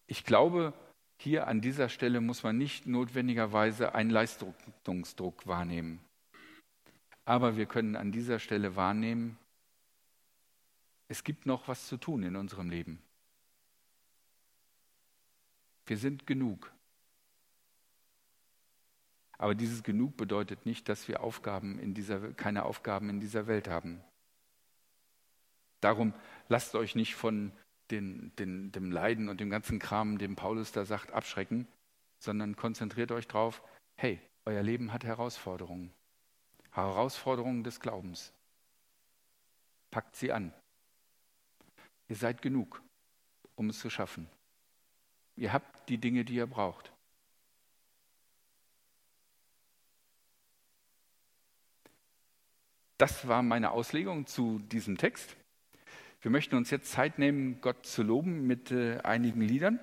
Ich 0.07 0.23
glaube, 0.23 0.73
hier 1.17 1.47
an 1.47 1.61
dieser 1.61 1.89
Stelle 1.89 2.21
muss 2.21 2.43
man 2.43 2.57
nicht 2.57 2.85
notwendigerweise 2.85 3.95
einen 3.95 4.09
Leistungsdruck 4.09 5.47
wahrnehmen. 5.47 5.99
Aber 7.25 7.55
wir 7.55 7.65
können 7.65 7.95
an 7.95 8.11
dieser 8.11 8.39
Stelle 8.39 8.75
wahrnehmen, 8.75 9.37
es 11.07 11.23
gibt 11.23 11.45
noch 11.45 11.67
was 11.67 11.87
zu 11.87 11.97
tun 11.97 12.23
in 12.23 12.35
unserem 12.35 12.69
Leben. 12.69 13.01
Wir 15.85 15.97
sind 15.97 16.25
genug. 16.25 16.71
Aber 19.37 19.55
dieses 19.55 19.83
Genug 19.83 20.15
bedeutet 20.15 20.65
nicht, 20.65 20.87
dass 20.87 21.07
wir 21.07 21.21
Aufgaben 21.21 21.77
in 21.79 21.93
dieser, 21.93 22.31
keine 22.33 22.63
Aufgaben 22.63 23.09
in 23.09 23.19
dieser 23.19 23.47
Welt 23.47 23.67
haben. 23.67 24.01
Darum 25.81 26.13
lasst 26.47 26.75
euch 26.75 26.95
nicht 26.95 27.15
von 27.15 27.51
den, 27.93 28.35
den, 28.37 28.71
dem 28.71 28.91
Leiden 28.91 29.29
und 29.29 29.39
dem 29.39 29.49
ganzen 29.49 29.79
Kram, 29.79 30.17
dem 30.17 30.35
Paulus 30.35 30.71
da 30.71 30.85
sagt, 30.85 31.11
abschrecken, 31.11 31.67
sondern 32.19 32.55
konzentriert 32.55 33.11
euch 33.11 33.27
drauf, 33.27 33.61
hey, 33.95 34.19
euer 34.45 34.63
Leben 34.63 34.91
hat 34.91 35.03
Herausforderungen. 35.03 35.93
Herausforderungen 36.71 37.63
des 37.63 37.79
Glaubens. 37.79 38.33
Packt 39.91 40.15
sie 40.15 40.31
an. 40.31 40.53
Ihr 42.09 42.15
seid 42.15 42.41
genug, 42.41 42.81
um 43.55 43.69
es 43.69 43.79
zu 43.79 43.89
schaffen. 43.89 44.27
Ihr 45.35 45.53
habt 45.53 45.87
die 45.89 45.99
Dinge, 45.99 46.25
die 46.25 46.35
ihr 46.35 46.47
braucht. 46.47 46.91
Das 52.97 53.27
war 53.27 53.43
meine 53.43 53.71
Auslegung 53.71 54.25
zu 54.25 54.59
diesem 54.59 54.97
Text. 54.97 55.35
Wir 56.23 56.31
möchten 56.31 56.55
uns 56.55 56.71
jetzt 56.71 56.89
Zeit 56.89 57.19
nehmen, 57.19 57.57
Gott 57.59 57.85
zu 57.85 58.01
loben 58.01 58.47
mit 58.47 58.71
äh, 58.71 58.97
einigen 59.03 59.41
Liedern. 59.41 59.81